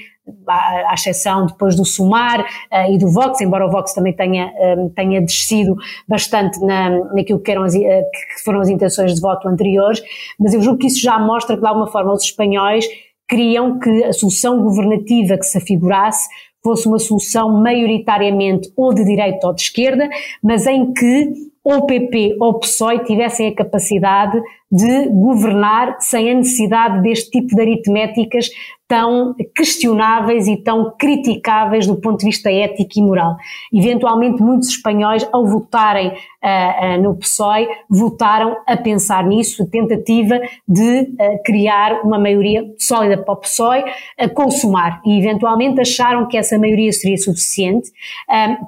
à, 0.47 0.93
exceção 0.93 1.45
depois 1.45 1.75
do 1.75 1.85
Sumar 1.85 2.41
uh, 2.41 2.91
e 2.93 2.97
do 2.97 3.09
Vox, 3.09 3.41
embora 3.41 3.65
o 3.65 3.71
Vox 3.71 3.93
também 3.93 4.13
tenha, 4.13 4.51
um, 4.77 4.89
tenha 4.89 5.21
descido 5.21 5.75
bastante 6.07 6.59
na, 6.59 6.89
naquilo 7.13 7.39
que, 7.39 7.51
eram 7.51 7.63
as, 7.63 7.73
uh, 7.73 7.77
que 7.77 8.43
foram 8.43 8.61
as 8.61 8.69
intenções 8.69 9.13
de 9.15 9.21
voto 9.21 9.47
anteriores, 9.47 10.01
mas 10.39 10.53
eu 10.53 10.61
julgo 10.61 10.79
que 10.79 10.87
isso 10.87 11.01
já 11.01 11.19
mostra 11.19 11.55
que 11.55 11.61
de 11.61 11.67
alguma 11.67 11.87
forma 11.87 12.13
os 12.13 12.23
espanhóis 12.23 12.85
queriam 13.27 13.79
que 13.79 14.03
a 14.03 14.13
solução 14.13 14.61
governativa 14.61 15.37
que 15.37 15.45
se 15.45 15.57
afigurasse 15.57 16.27
fosse 16.63 16.87
uma 16.87 16.99
solução 16.99 17.61
maioritariamente 17.61 18.71
ou 18.77 18.93
de 18.93 19.03
direita 19.03 19.47
ou 19.47 19.53
de 19.53 19.61
esquerda, 19.61 20.09
mas 20.41 20.65
em 20.65 20.93
que 20.93 21.33
ou 21.63 21.77
o 21.77 21.85
PP 21.85 22.37
ou 22.39 22.49
o 22.49 22.59
PSOE 22.59 23.03
tivessem 23.05 23.47
a 23.47 23.55
capacidade 23.55 24.41
de 24.73 25.07
governar 25.09 25.97
sem 25.99 26.31
a 26.31 26.33
necessidade 26.33 27.03
deste 27.03 27.29
tipo 27.29 27.55
de 27.55 27.61
aritméticas 27.61 28.49
tão 28.93 29.33
questionáveis 29.55 30.47
e 30.47 30.57
tão 30.57 30.93
criticáveis 30.97 31.87
do 31.87 31.95
ponto 31.95 32.19
de 32.19 32.25
vista 32.25 32.51
ético 32.51 32.91
e 32.99 33.01
moral. 33.01 33.35
Eventualmente, 33.73 34.39
muitos 34.41 34.69
espanhóis, 34.69 35.27
ao 35.31 35.47
votarem 35.47 36.09
uh, 36.09 36.11
uh, 36.11 37.01
no 37.01 37.15
PSOE, 37.15 37.67
votaram 37.89 38.55
a 38.67 38.77
pensar 38.77 39.25
nisso, 39.25 39.63
a 39.63 39.65
tentativa 39.65 40.39
de 40.67 41.01
uh, 41.01 41.43
criar 41.43 42.01
uma 42.03 42.19
maioria 42.19 42.63
sólida 42.77 43.17
para 43.17 43.33
o 43.33 43.37
PSOE, 43.37 43.83
a 44.19 44.29
consumar, 44.29 45.01
e 45.05 45.17
eventualmente 45.17 45.81
acharam 45.81 46.27
que 46.27 46.37
essa 46.37 46.57
maioria 46.59 46.91
seria 46.91 47.17
suficiente, 47.17 47.89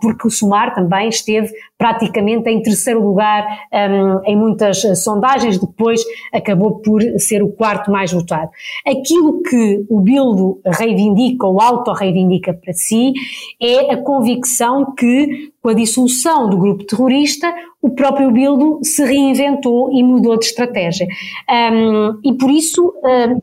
porque 0.02 0.28
o 0.28 0.32
Sumar 0.32 0.74
também 0.74 1.10
esteve 1.10 1.52
praticamente 1.78 2.50
em 2.50 2.62
terceiro 2.62 3.06
lugar 3.06 3.46
um, 3.72 4.22
em 4.26 4.36
muitas 4.36 4.82
sondagens, 5.04 5.60
depois 5.60 5.95
acabou 6.34 6.80
por 6.80 7.02
ser 7.18 7.44
o 7.44 7.50
quarto 7.50 7.92
mais 7.92 8.12
votado. 8.12 8.50
Aquilo 8.86 9.42
que 9.42 9.86
o 9.90 10.00
Bildo 10.00 10.60
reivindica 10.66 11.46
ou 11.46 11.62
auto-reivindica 11.62 12.54
para 12.54 12.74
si 12.74 13.14
é 13.62 13.94
a 13.94 13.98
convicção 13.98 14.94
que, 14.96 15.52
com 15.62 15.70
a 15.70 15.74
dissolução 15.74 16.50
do 16.50 16.58
grupo 16.58 16.86
terrorista, 16.86 17.54
o 17.82 17.92
próprio 17.92 18.32
Bildo 18.32 18.80
se 18.84 19.04
reinventou 19.06 19.92
e 19.92 20.04
mudou 20.04 20.38
de 20.38 20.46
estratégia. 20.46 21.08
Um, 21.50 22.20
e 22.24 22.34
por 22.34 22.50
isso. 22.50 22.94
Um, 23.04 23.40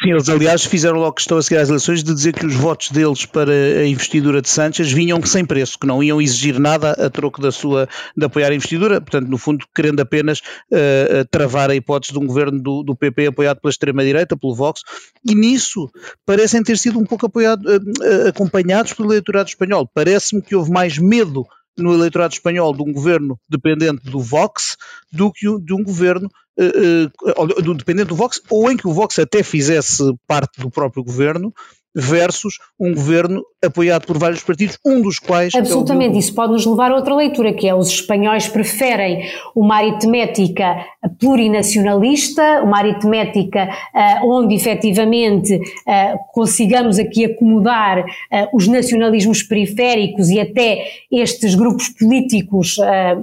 Sim, 0.00 0.10
eles 0.10 0.28
aliás 0.28 0.64
fizeram 0.64 0.98
logo 0.98 1.14
questão 1.14 1.36
a 1.36 1.42
seguir 1.42 1.58
às 1.58 1.68
eleições 1.68 2.04
de 2.04 2.14
dizer 2.14 2.32
que 2.32 2.46
os 2.46 2.54
votos 2.54 2.90
deles 2.90 3.26
para 3.26 3.50
a 3.50 3.86
investidura 3.86 4.40
de 4.40 4.48
Sánchez 4.48 4.92
vinham 4.92 5.20
sem 5.24 5.44
preço, 5.44 5.78
que 5.78 5.86
não 5.86 6.00
iam 6.00 6.22
exigir 6.22 6.60
nada 6.60 6.92
a 6.92 7.10
troco 7.10 7.40
da 7.40 7.50
sua, 7.50 7.88
de 8.16 8.24
apoiar 8.24 8.52
a 8.52 8.54
investidura, 8.54 9.00
portanto, 9.00 9.28
no 9.28 9.36
fundo, 9.36 9.66
querendo 9.74 10.00
apenas 10.00 10.40
uh, 10.70 11.24
travar 11.28 11.70
a 11.70 11.74
hipótese 11.74 12.12
de 12.12 12.18
um 12.20 12.26
governo 12.26 12.62
do, 12.62 12.82
do 12.84 12.94
PP 12.94 13.26
apoiado 13.28 13.60
pela 13.60 13.70
extrema-direita, 13.70 14.36
pelo 14.36 14.54
Vox, 14.54 14.82
e 15.28 15.34
nisso 15.34 15.90
parecem 16.24 16.62
ter 16.62 16.78
sido 16.78 16.98
um 16.98 17.04
pouco 17.04 17.26
apoiado, 17.26 17.64
uh, 17.66 18.28
acompanhados 18.28 18.92
pelo 18.92 19.10
eleitorado 19.10 19.48
espanhol. 19.48 19.90
Parece-me 19.92 20.40
que 20.40 20.54
houve 20.54 20.70
mais 20.70 20.98
medo 20.98 21.44
no 21.76 21.92
eleitorado 21.92 22.32
espanhol 22.32 22.74
de 22.74 22.82
um 22.82 22.92
governo 22.92 23.38
dependente 23.48 24.10
do 24.10 24.20
Vox 24.20 24.76
do 25.12 25.32
que 25.32 25.46
de 25.60 25.74
um 25.74 25.82
governo 25.82 26.30
uh, 26.58 27.42
uh, 27.42 27.74
dependente 27.74 28.08
do 28.08 28.16
Vox, 28.16 28.40
ou 28.50 28.70
em 28.70 28.76
que 28.76 28.86
o 28.86 28.92
Vox 28.92 29.18
até 29.18 29.42
fizesse 29.42 30.02
parte 30.26 30.60
do 30.60 30.70
próprio 30.70 31.02
governo, 31.02 31.52
versus 31.94 32.54
um 32.78 32.92
governo 32.92 33.44
apoiado 33.64 34.06
por 34.06 34.18
vários 34.18 34.42
partidos, 34.42 34.78
um 34.84 35.00
dos 35.00 35.18
quais. 35.18 35.54
É 35.54 35.58
Absolutamente, 35.58 36.16
é 36.16 36.18
isso 36.18 36.34
pode 36.34 36.52
nos 36.52 36.66
levar 36.66 36.90
a 36.90 36.96
outra 36.96 37.14
leitura, 37.14 37.52
que 37.52 37.68
é 37.68 37.74
os 37.74 37.88
espanhóis 37.88 38.48
preferem 38.48 39.24
uma 39.54 39.76
aritmética 39.76 40.84
plurinacionalista, 41.20 42.62
uma 42.62 42.78
aritmética 42.78 43.68
uh, 43.94 44.28
onde 44.28 44.54
efetivamente 44.54 45.54
uh, 45.54 46.18
consigamos 46.32 46.98
aqui 46.98 47.24
acomodar 47.24 48.00
uh, 48.00 48.04
os 48.52 48.66
nacionalismos 48.66 49.42
periféricos 49.42 50.28
e 50.30 50.40
até 50.40 50.84
estes 51.10 51.54
grupos 51.54 51.88
políticos 51.90 52.76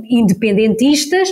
independentistas 0.10 1.30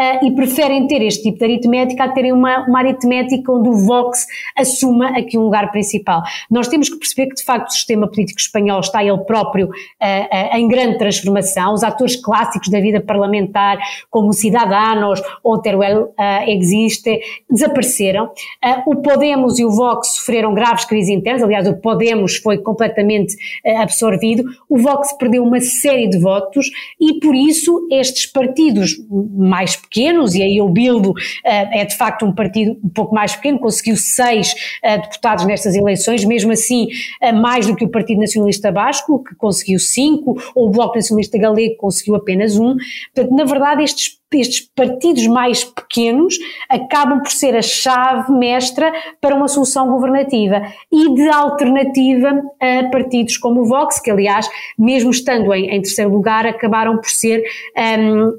uh, 0.00 0.26
e 0.26 0.34
preferem 0.34 0.86
ter 0.86 1.02
este 1.02 1.24
tipo 1.24 1.38
de 1.38 1.44
aritmética 1.44 2.04
a 2.04 2.08
terem 2.08 2.32
uma, 2.32 2.66
uma 2.66 2.78
aritmética 2.78 3.52
onde 3.52 3.68
o 3.68 3.76
Vox 3.76 4.26
assuma 4.56 5.08
aqui 5.10 5.36
um 5.36 5.42
lugar 5.42 5.70
principal. 5.70 6.22
Nós 6.50 6.68
temos 6.68 6.88
que 6.88 6.98
perceber 6.98 7.28
que, 7.28 7.34
de 7.36 7.44
facto, 7.44 7.68
o 7.68 7.72
sistema 7.72 8.08
político 8.08 8.40
espanhol 8.40 8.80
está 8.80 9.04
ele 9.04 9.18
próprio 9.18 9.66
uh, 9.66 9.70
uh, 9.70 10.56
em 10.56 10.66
grande 10.66 10.96
transformação. 10.96 11.74
Os 11.74 11.82
atores 11.82 12.16
clássicos 12.16 12.68
da 12.68 12.80
vida 12.80 13.00
parlamentar, 13.00 13.78
como 14.10 14.32
Cidadanos 14.32 15.20
ou 15.42 15.60
Teruel 15.60 16.14
Existe, 16.46 17.20
desapareceram. 17.50 18.30
o 18.86 18.96
Podemos 18.96 19.58
e 19.58 19.64
o 19.64 19.70
Vox 19.70 20.16
sofreram 20.16 20.54
graves 20.54 20.84
crises 20.84 21.10
internas, 21.10 21.42
aliás, 21.42 21.68
o 21.68 21.76
Podemos 21.76 22.36
foi 22.36 22.58
completamente 22.58 23.34
absorvido. 23.78 24.44
O 24.68 24.78
Vox 24.78 25.12
perdeu 25.14 25.42
uma 25.42 25.60
série 25.60 26.08
de 26.08 26.18
votos 26.18 26.70
e, 27.00 27.18
por 27.20 27.34
isso, 27.34 27.88
estes 27.90 28.26
partidos 28.26 28.96
mais 29.10 29.76
pequenos, 29.76 29.89
e 30.34 30.42
aí 30.42 30.60
o 30.60 30.68
Bildo 30.68 31.10
uh, 31.10 31.14
é 31.44 31.84
de 31.84 31.96
facto 31.96 32.24
um 32.24 32.32
partido 32.32 32.78
um 32.84 32.88
pouco 32.88 33.14
mais 33.14 33.34
pequeno, 33.34 33.58
conseguiu 33.58 33.96
seis 33.96 34.52
uh, 34.84 35.00
deputados 35.02 35.44
nestas 35.44 35.74
eleições, 35.74 36.24
mesmo 36.24 36.52
assim 36.52 36.88
uh, 37.22 37.34
mais 37.34 37.66
do 37.66 37.74
que 37.74 37.84
o 37.84 37.88
Partido 37.88 38.20
Nacionalista 38.20 38.70
Basco, 38.70 39.22
que 39.24 39.34
conseguiu 39.34 39.78
cinco, 39.78 40.40
ou 40.54 40.68
o 40.68 40.70
Bloco 40.70 40.94
Nacionalista 40.94 41.38
Galego, 41.38 41.72
que 41.72 41.76
conseguiu 41.76 42.14
apenas 42.14 42.56
um. 42.56 42.76
Portanto, 43.14 43.36
na 43.36 43.44
verdade, 43.44 43.82
estes 43.82 44.19
estes 44.38 44.68
partidos 44.74 45.26
mais 45.26 45.64
pequenos 45.64 46.36
acabam 46.68 47.20
por 47.20 47.30
ser 47.30 47.56
a 47.56 47.62
chave 47.62 48.32
mestra 48.32 48.92
para 49.20 49.34
uma 49.34 49.48
solução 49.48 49.88
governativa 49.88 50.62
e 50.90 51.14
de 51.14 51.28
alternativa 51.28 52.42
a 52.60 52.90
partidos 52.90 53.36
como 53.36 53.62
o 53.62 53.66
Vox, 53.66 54.00
que 54.00 54.10
aliás, 54.10 54.48
mesmo 54.78 55.10
estando 55.10 55.52
em, 55.52 55.74
em 55.74 55.82
terceiro 55.82 56.10
lugar, 56.10 56.46
acabaram 56.46 56.96
por 56.96 57.08
ser, 57.08 57.42
um, 57.76 58.36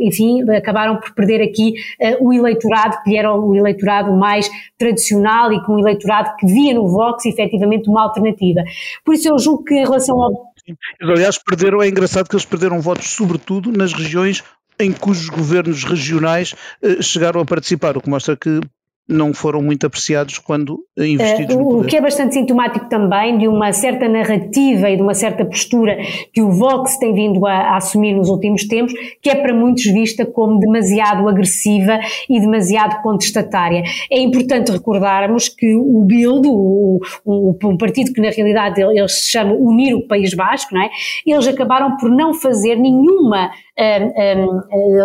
enfim, 0.00 0.42
acabaram 0.50 0.98
por 0.98 1.12
perder 1.14 1.42
aqui 1.42 1.74
uh, 2.00 2.28
o 2.28 2.32
eleitorado, 2.32 3.02
que 3.02 3.16
era 3.16 3.34
o 3.34 3.54
eleitorado 3.54 4.12
mais 4.12 4.48
tradicional 4.78 5.52
e 5.52 5.62
com 5.64 5.74
o 5.74 5.80
eleitorado 5.80 6.36
que 6.38 6.46
via 6.46 6.74
no 6.74 6.88
Vox 6.88 7.26
efetivamente 7.26 7.88
uma 7.88 8.02
alternativa. 8.02 8.62
Por 9.04 9.14
isso 9.14 9.28
eu 9.28 9.38
julgo 9.38 9.64
que 9.64 9.74
em 9.74 9.84
relação 9.84 10.20
ao 10.20 10.52
Aliás, 11.00 11.38
perderam, 11.38 11.82
é 11.82 11.88
engraçado 11.88 12.28
que 12.28 12.36
eles 12.36 12.44
perderam 12.44 12.80
votos, 12.80 13.08
sobretudo 13.08 13.72
nas 13.72 13.92
regiões 13.92 14.44
em 14.78 14.92
cujos 14.92 15.28
governos 15.28 15.84
regionais 15.84 16.54
uh, 16.82 17.02
chegaram 17.02 17.40
a 17.40 17.44
participar, 17.44 17.96
o 17.96 18.00
que 18.00 18.10
mostra 18.10 18.36
que 18.36 18.60
não 19.08 19.34
foram 19.34 19.60
muito 19.60 19.86
apreciados 19.86 20.38
quando 20.38 20.78
investidos 20.96 21.54
uh, 21.54 21.58
no 21.58 21.64
poder. 21.64 21.86
O 21.86 21.88
que 21.88 21.96
é 21.96 22.00
bastante 22.00 22.34
sintomático 22.34 22.88
também 22.88 23.36
de 23.36 23.48
uma 23.48 23.72
certa 23.72 24.08
narrativa 24.08 24.88
e 24.88 24.96
de 24.96 25.02
uma 25.02 25.14
certa 25.14 25.44
postura 25.44 25.98
que 26.32 26.40
o 26.40 26.50
Vox 26.52 26.98
tem 26.98 27.12
vindo 27.12 27.44
a, 27.46 27.52
a, 27.52 27.76
assumir 27.76 28.14
nos 28.14 28.28
últimos 28.28 28.66
tempos, 28.66 28.92
que 29.20 29.28
é 29.28 29.34
para 29.34 29.52
muitos 29.52 29.84
vista 29.84 30.24
como 30.24 30.58
demasiado 30.58 31.28
agressiva 31.28 31.98
e 32.30 32.40
demasiado 32.40 33.02
contestatária. 33.02 33.82
É 34.10 34.20
importante 34.20 34.70
recordarmos 34.70 35.48
que 35.48 35.74
o 35.74 36.04
BILD, 36.04 36.48
o, 36.48 37.00
o, 37.24 37.50
o 37.50 37.76
partido 37.76 38.12
que 38.12 38.20
na 38.20 38.30
realidade 38.30 38.80
eles 38.80 39.22
se 39.22 39.30
chama 39.30 39.52
Unir 39.54 39.94
o 39.96 40.06
País 40.06 40.32
Basco, 40.32 40.74
não 40.74 40.82
é? 40.82 40.90
eles 41.26 41.46
acabaram 41.46 41.96
por 41.96 42.08
não 42.08 42.32
fazer 42.34 42.76
nenhuma 42.76 43.50
um, 43.71 43.71
um, 43.71 43.71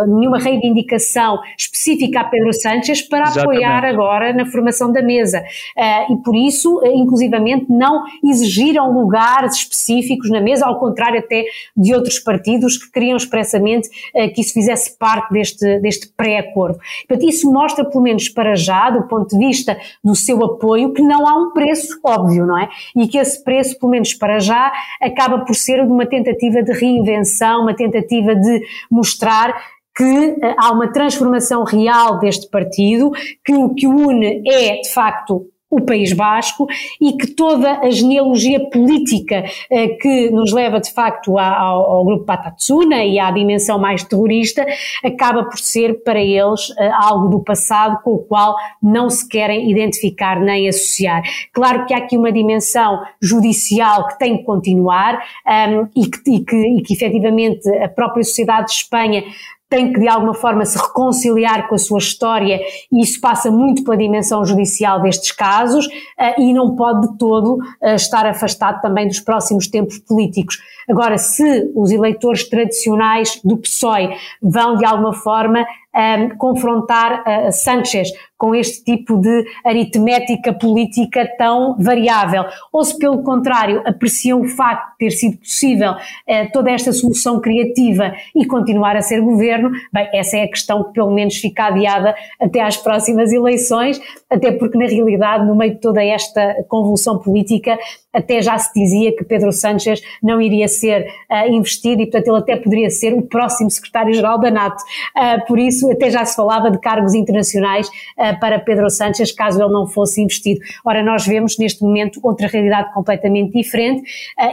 nenhuma 0.08 0.40
reivindicação 0.40 1.40
específica 1.58 2.22
a 2.22 2.24
Pedro 2.26 2.54
Sánchez 2.54 3.02
para 3.02 3.24
Exatamente. 3.24 3.64
apoiar 3.64 3.86
agora 3.86 4.34
na 4.34 4.46
formação 4.46 4.92
da 4.92 5.02
mesa. 5.02 5.40
Uh, 5.78 6.14
e 6.14 6.18
por 6.24 6.36
isso, 6.36 6.80
uh, 6.80 6.88
inclusivamente, 6.88 7.66
não 7.70 8.04
exigiram 8.24 8.92
lugares 8.92 9.56
específicos 9.56 10.30
na 10.30 10.42
mesa, 10.42 10.66
ao 10.66 10.80
contrário 10.80 11.20
até 11.20 11.46
de 11.76 11.94
outros 11.94 12.20
partidos 12.20 12.78
que 12.78 12.92
queriam 12.92 13.18
expressamente 13.18 13.90
que 14.34 14.42
isso 14.42 14.54
fizesse 14.54 14.98
parte 14.98 15.32
deste, 15.32 15.80
deste 15.80 16.08
pré-acordo. 16.16 16.80
Portanto, 17.08 17.30
isso 17.30 17.52
mostra, 17.52 17.86
pelo 17.86 18.04
menos 18.04 18.30
para 18.30 18.56
já, 18.56 18.90
do 18.90 19.04
ponto 19.08 19.30
de 19.30 19.38
vista 19.38 19.78
do 20.04 20.16
seu 20.16 20.44
apoio, 20.44 20.94
que 20.94 21.02
não 21.02 21.28
há 21.28 21.36
um 21.36 21.52
preço 21.52 22.00
óbvio, 22.04 22.46
não 22.46 22.58
é? 22.58 22.70
E 22.96 23.08
que 23.08 23.18
esse 23.18 23.44
preço, 23.44 23.78
pelo 23.80 23.92
menos 23.92 24.14
para 24.14 24.40
já, 24.40 24.72
acaba 25.02 25.40
por 25.40 25.56
ser 25.56 25.86
de 25.86 25.92
uma 25.92 26.06
tentativa 26.06 26.64
de 26.64 26.72
reinvenção, 26.74 27.62
uma 27.62 27.76
tentativa 27.76 28.36
de 28.36 28.57
mostrar 28.90 29.54
que 29.96 30.04
uh, 30.04 30.56
há 30.58 30.72
uma 30.72 30.92
transformação 30.92 31.64
real 31.64 32.20
deste 32.20 32.50
partido, 32.50 33.12
que 33.44 33.54
o 33.54 33.74
que 33.74 33.88
o 33.88 33.92
une 33.92 34.44
é, 34.48 34.82
de 34.82 34.94
facto, 34.94 35.48
o 35.70 35.82
País 35.82 36.14
Basco 36.14 36.66
e 37.02 37.14
que 37.14 37.28
toda 37.28 37.80
a 37.80 37.90
genealogia 37.92 38.70
política 38.70 39.44
eh, 39.70 39.90
que 39.90 40.30
nos 40.30 40.54
leva 40.54 40.80
de 40.80 40.92
facto 40.92 41.38
ao, 41.38 41.92
ao, 41.92 42.06
grupo 42.06 42.26
Patatsuna 42.26 43.04
e 43.04 43.20
à 43.20 43.30
dimensão 43.32 43.78
mais 43.78 44.04
terrorista 44.04 44.66
acaba 45.04 45.44
por 45.44 45.60
ser 45.60 46.04
para 46.04 46.22
eles 46.22 46.74
eh, 46.78 46.90
algo 46.94 47.28
do 47.28 47.44
passado 47.44 48.02
com 48.02 48.12
o 48.12 48.20
qual 48.20 48.56
não 48.82 49.10
se 49.10 49.28
querem 49.28 49.70
identificar 49.70 50.40
nem 50.40 50.70
associar. 50.70 51.22
Claro 51.52 51.86
que 51.86 51.94
há 51.94 51.98
aqui 51.98 52.18
uma 52.18 52.32
dimensão 52.32 53.02
judicial 53.22 54.08
que 54.08 54.20
tem 54.20 54.38
que 54.38 54.44
continuar 54.44 55.16
um, 55.46 55.52
ehm, 55.52 55.88
e, 55.96 56.08
que, 56.08 56.32
e, 56.32 56.46
que, 56.46 56.56
e 56.56 56.82
que 56.82 56.94
efetivamente 56.94 57.68
a 57.84 57.90
própria 57.90 58.24
sociedade 58.24 58.68
de 58.68 58.74
Espanha 58.74 59.24
tem 59.70 59.92
que 59.92 60.00
de 60.00 60.08
alguma 60.08 60.34
forma 60.34 60.66
se 60.66 60.78
reconciliar 60.78 61.68
com 61.68 61.76
a 61.76 61.78
sua 61.78 62.00
história 62.00 62.60
e 62.92 63.02
isso 63.02 63.20
passa 63.20 63.52
muito 63.52 63.84
pela 63.84 63.98
dimensão 63.98 64.46
judicial 64.46 65.02
destes 65.02 65.32
casos 65.32 65.86
uh, 65.86 66.42
e 66.42 66.54
não 66.54 66.76
pode 66.76 67.08
de 67.08 67.18
todo 67.18 67.56
uh, 67.56 67.96
estar 67.96 68.26
afastado 68.26 68.82
também 68.82 69.08
dos 69.08 69.20
próximos 69.20 69.68
tempos 69.68 70.00
políticos. 70.00 70.58
Agora, 70.90 71.18
se 71.18 71.70
os 71.76 71.92
eleitores 71.92 72.48
tradicionais 72.48 73.42
do 73.44 73.58
PSOE 73.58 74.16
vão 74.42 74.78
de 74.78 74.86
alguma 74.86 75.14
forma 75.14 75.66
um, 75.98 76.38
confrontar 76.38 77.24
uh, 77.24 77.52
Sanchez 77.52 78.10
com 78.38 78.54
este 78.54 78.84
tipo 78.84 79.18
de 79.18 79.46
aritmética 79.66 80.54
política 80.54 81.28
tão 81.38 81.76
variável, 81.80 82.46
ou 82.72 82.84
se 82.84 82.98
pelo 83.00 83.24
contrário 83.24 83.82
apreciam 83.84 84.42
o 84.42 84.48
facto 84.48 84.92
de 84.92 84.98
ter 85.00 85.12
sido 85.12 85.38
possível 85.40 85.94
uh, 85.94 86.52
toda 86.54 86.70
esta 86.70 86.94
solução 86.94 87.42
criativa 87.42 88.14
e 88.36 88.46
continuar 88.46 88.96
a 88.96 89.02
ser 89.02 89.22
governo, 89.22 89.72
bem, 89.92 90.08
essa 90.14 90.38
é 90.38 90.44
a 90.44 90.48
questão 90.48 90.84
que 90.84 90.94
pelo 90.94 91.12
menos 91.12 91.38
fica 91.38 91.66
adiada 91.66 92.16
até 92.40 92.62
às 92.62 92.78
próximas 92.78 93.34
eleições, 93.34 94.00
até 94.30 94.52
porque 94.52 94.78
na 94.78 94.86
realidade 94.86 95.46
no 95.46 95.56
meio 95.56 95.74
de 95.74 95.82
toda 95.82 96.04
esta 96.04 96.64
convulsão 96.68 97.18
política 97.18 97.78
até 98.18 98.42
já 98.42 98.58
se 98.58 98.74
dizia 98.74 99.16
que 99.16 99.24
Pedro 99.24 99.52
Sánchez 99.52 100.02
não 100.22 100.42
iria 100.42 100.68
ser 100.68 101.08
uh, 101.30 101.48
investido 101.50 102.02
e 102.02 102.06
portanto 102.06 102.28
ele 102.28 102.38
até 102.38 102.56
poderia 102.56 102.90
ser 102.90 103.14
o 103.14 103.22
próximo 103.22 103.70
secretário-geral 103.70 104.40
da 104.40 104.50
NATO, 104.50 104.82
uh, 104.82 105.46
por 105.46 105.60
isso 105.60 105.90
até 105.92 106.10
já 106.10 106.26
se 106.26 106.36
falava 106.36 106.72
de 106.72 106.80
cargos 106.80 107.14
internacionais 107.14 107.88
uh, 107.88 108.40
para 108.40 108.60
Pedro 108.60 108.90
Sánchez 108.90 109.32
caso 109.32 109.62
ele 109.62 109.72
não 109.72 109.86
fosse 109.86 110.22
investido. 110.22 110.60
Ora, 110.84 111.04
nós 111.04 111.26
vemos 111.28 111.58
neste 111.58 111.84
momento 111.84 112.20
outra 112.24 112.48
realidade 112.48 112.92
completamente 112.94 113.52
diferente 113.52 114.02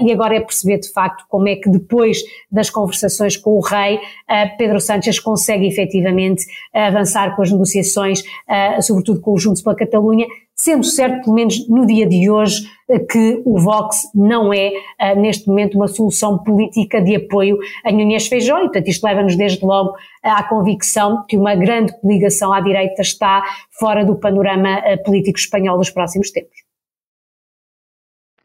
e 0.02 0.12
agora 0.12 0.36
é 0.36 0.40
perceber 0.40 0.78
de 0.78 0.92
facto 0.92 1.24
como 1.28 1.48
é 1.48 1.56
que 1.56 1.70
depois 1.70 2.18
das 2.50 2.68
conversações 2.68 3.36
com 3.36 3.52
o 3.52 3.60
rei, 3.60 3.98
Pedro 4.58 4.80
Sánchez 4.80 5.18
consegue 5.18 5.66
efetivamente 5.66 6.44
avançar 6.72 7.34
com 7.34 7.42
as 7.42 7.50
negociações, 7.50 8.22
sobretudo 8.82 9.20
com 9.20 9.32
o 9.32 9.38
Juntos 9.38 9.62
pela 9.62 9.74
Catalunha, 9.74 10.26
sendo 10.57 10.84
certo, 10.84 11.24
pelo 11.24 11.34
menos 11.34 11.68
no 11.68 11.86
dia 11.86 12.07
de 12.07 12.30
hoje, 12.30 12.62
que 13.11 13.42
o 13.44 13.59
Vox 13.59 14.02
não 14.14 14.52
é, 14.52 14.70
neste 15.16 15.48
momento, 15.48 15.76
uma 15.76 15.88
solução 15.88 16.38
política 16.38 17.00
de 17.00 17.16
apoio 17.16 17.59
a 17.84 17.90
Nunes 17.90 18.26
Feijó, 18.26 18.59
e 18.59 18.62
portanto 18.62 18.88
isto 18.88 19.05
leva-nos 19.05 19.36
desde 19.36 19.64
logo 19.64 19.94
à 20.22 20.42
convicção 20.42 21.24
que 21.26 21.36
uma 21.36 21.55
grande 21.55 21.98
coligação 22.00 22.52
à 22.52 22.61
direita 22.61 23.02
está 23.02 23.42
fora 23.78 24.05
do 24.05 24.16
panorama 24.16 24.82
político 25.05 25.38
espanhol 25.38 25.78
dos 25.78 25.90
próximos 25.90 26.30
tempos. 26.30 26.63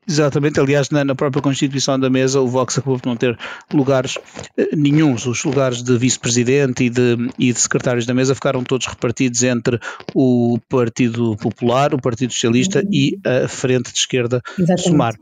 Exatamente, 0.09 0.59
aliás, 0.59 0.89
na, 0.89 1.05
na, 1.05 1.13
própria 1.13 1.39
constituição 1.39 1.99
da 1.99 2.09
mesa, 2.09 2.41
o 2.41 2.47
Vox 2.47 2.79
acabou 2.79 2.97
por 2.97 3.07
não 3.07 3.15
ter 3.15 3.37
lugares 3.71 4.17
eh, 4.57 4.75
nenhums. 4.75 5.27
Os 5.27 5.43
lugares 5.43 5.83
de 5.83 5.95
vice-presidente 5.99 6.85
e 6.85 6.89
de, 6.89 7.29
e 7.37 7.53
de 7.53 7.59
secretários 7.59 8.07
da 8.07 8.13
mesa 8.15 8.33
ficaram 8.33 8.63
todos 8.63 8.87
repartidos 8.87 9.43
entre 9.43 9.79
o 10.15 10.57
Partido 10.67 11.37
Popular, 11.37 11.93
o 11.93 12.01
Partido 12.01 12.33
Socialista 12.33 12.81
e 12.91 13.19
a 13.23 13.47
Frente 13.47 13.93
de 13.93 13.99
Esquerda 13.99 14.41
Exatamente. 14.57 14.89
Sumar. 14.89 15.15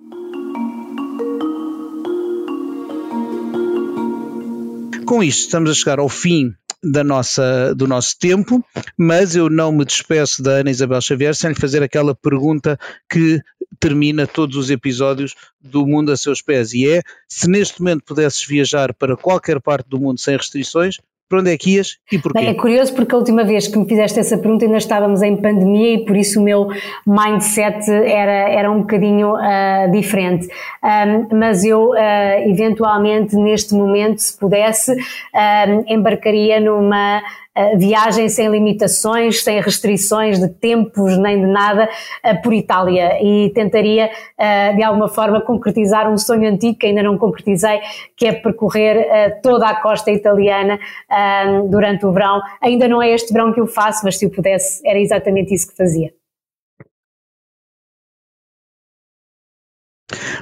Com 5.06 5.22
isto, 5.22 5.42
estamos 5.42 5.70
a 5.70 5.74
chegar 5.74 6.00
ao 6.00 6.08
fim 6.08 6.56
da 6.84 7.04
nossa, 7.04 7.74
do 7.76 7.88
nosso 7.88 8.18
tempo, 8.20 8.64
mas 8.98 9.36
eu 9.36 9.50
não 9.50 9.72
me 9.72 9.84
despeço 9.84 10.44
da 10.44 10.58
Ana 10.58 10.70
Isabel 10.72 11.02
Xavier 11.02 11.36
sem 11.36 11.50
lhe 11.50 11.60
fazer 11.60 11.82
aquela 11.82 12.14
pergunta 12.14 12.80
que 13.10 13.42
termina 13.80 14.28
todos 14.28 14.56
os 14.56 14.70
episódios 14.70 15.36
do 15.60 15.86
Mundo 15.86 16.12
a 16.12 16.18
Seus 16.18 16.42
Pés 16.42 16.74
e 16.74 16.88
é, 16.88 17.02
se 17.28 17.50
neste 17.50 17.82
momento 17.82 18.04
pudesses 18.04 18.46
viajar 18.46 18.94
para 18.94 19.18
qualquer 19.18 19.60
parte 19.60 19.88
do 19.90 20.00
mundo 20.00 20.20
sem 20.20 20.38
restrições, 20.38 20.98
para 21.30 21.40
onde 21.40 21.54
é 21.54 21.58
que 21.58 21.76
ias 21.76 21.98
e 22.12 22.18
porquê? 22.18 22.40
Bem, 22.40 22.50
é 22.50 22.54
curioso 22.54 22.94
porque 22.94 23.14
a 23.14 23.18
última 23.18 23.44
vez 23.44 23.68
que 23.68 23.78
me 23.78 23.88
fizeste 23.88 24.20
essa 24.20 24.38
pergunta 24.38 24.66
ainda 24.66 24.78
estávamos 24.78 25.22
em 25.22 25.36
pandemia 25.36 25.96
e 25.96 26.06
por 26.06 26.16
isso 26.16 26.40
o 26.40 26.44
meu 26.44 26.68
mindset 27.06 27.90
era, 27.90 28.50
era 28.50 28.72
um 28.72 28.82
bocadinho 28.82 29.34
uh, 29.34 29.92
diferente. 29.92 30.48
Um, 30.84 31.38
mas 31.38 31.64
eu, 31.64 31.90
uh, 31.90 32.50
eventualmente, 32.50 33.36
neste 33.36 33.74
momento, 33.74 34.20
se 34.20 34.38
pudesse, 34.38 34.94
um, 34.94 35.84
embarcaria 35.88 36.60
numa 36.60 37.22
viagem 37.78 38.30
sem 38.30 38.50
limitações, 38.50 39.44
sem 39.44 39.62
restrições 39.62 40.40
de 40.40 40.50
tempos 40.50 41.18
nem 41.18 41.40
de 41.40 41.48
nada 41.48 41.90
por 42.44 42.54
Itália 42.54 43.20
e 43.22 43.50
tentaria 43.54 44.10
de 44.76 44.84
alguma 44.84 45.08
forma 45.08 45.42
concretizar 45.42 46.12
um 46.12 46.18
sonho 46.18 46.50
antigo 46.50 46.78
que 46.78 46.88
ainda 46.88 47.04
não 47.04 47.18
concretizei, 47.18 47.80
que 48.16 48.28
é 48.28 48.34
percorrer 48.34 49.40
toda 49.42 49.68
a 49.68 49.82
costa 49.82 50.12
italiana 50.12 50.80
durante 51.70 52.06
o 52.06 52.12
verão. 52.12 52.42
Ainda 52.62 52.88
não 52.88 53.02
é 53.02 53.12
este 53.12 53.34
verão 53.34 53.54
que 53.54 53.60
eu 53.60 53.68
faço, 53.68 54.02
mas 54.04 54.18
se 54.18 54.26
eu 54.26 54.30
pudesse 54.30 54.82
era 54.86 55.00
exatamente 55.00 55.54
isso 55.54 55.68
que 55.70 55.76
fazia. 55.76 56.17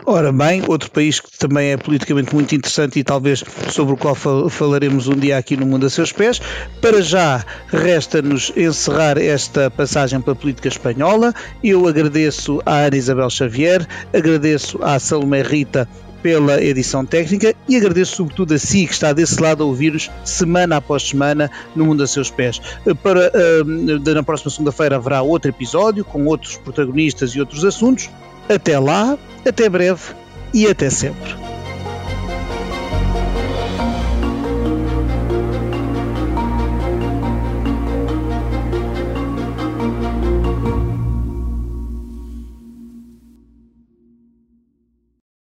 Ora 0.07 0.31
bem, 0.31 0.61
outro 0.67 0.91
país 0.91 1.19
que 1.19 1.35
também 1.35 1.71
é 1.71 1.77
politicamente 1.77 2.33
muito 2.33 2.53
interessante 2.53 2.99
e 2.99 3.03
talvez 3.03 3.43
sobre 3.71 3.95
o 3.95 3.97
qual 3.97 4.13
falaremos 4.13 5.07
um 5.07 5.15
dia 5.15 5.35
aqui 5.35 5.57
no 5.57 5.65
Mundo 5.65 5.87
a 5.87 5.89
Seus 5.89 6.11
Pés. 6.11 6.39
Para 6.79 7.01
já, 7.01 7.43
resta-nos 7.69 8.53
encerrar 8.55 9.17
esta 9.17 9.71
passagem 9.71 10.21
pela 10.21 10.35
política 10.35 10.67
espanhola. 10.67 11.33
Eu 11.63 11.87
agradeço 11.87 12.61
à 12.67 12.81
Ana 12.81 12.95
Isabel 12.95 13.31
Xavier, 13.31 13.87
agradeço 14.13 14.77
à 14.83 14.99
Salomé 14.99 15.41
Rita 15.41 15.89
pela 16.21 16.63
edição 16.63 17.03
técnica 17.03 17.55
e 17.67 17.75
agradeço 17.75 18.17
sobretudo 18.17 18.53
a 18.53 18.59
si 18.59 18.85
que 18.85 18.93
está 18.93 19.11
desse 19.11 19.41
lado 19.41 19.63
a 19.63 19.65
ouvir-nos 19.65 20.11
semana 20.23 20.77
após 20.77 21.01
semana 21.01 21.49
no 21.75 21.83
Mundo 21.83 22.03
a 22.03 22.07
Seus 22.07 22.29
Pés. 22.29 22.61
Para, 23.01 23.31
uh, 23.31 24.13
na 24.13 24.21
próxima 24.21 24.51
segunda-feira 24.51 24.97
haverá 24.97 25.23
outro 25.23 25.49
episódio 25.49 26.05
com 26.05 26.25
outros 26.25 26.57
protagonistas 26.57 27.31
e 27.31 27.39
outros 27.39 27.65
assuntos. 27.65 28.07
Até 28.47 28.77
lá, 28.79 29.17
até 29.45 29.67
breve 29.67 30.13
e 30.53 30.67
até 30.67 30.89
sempre. 30.89 31.35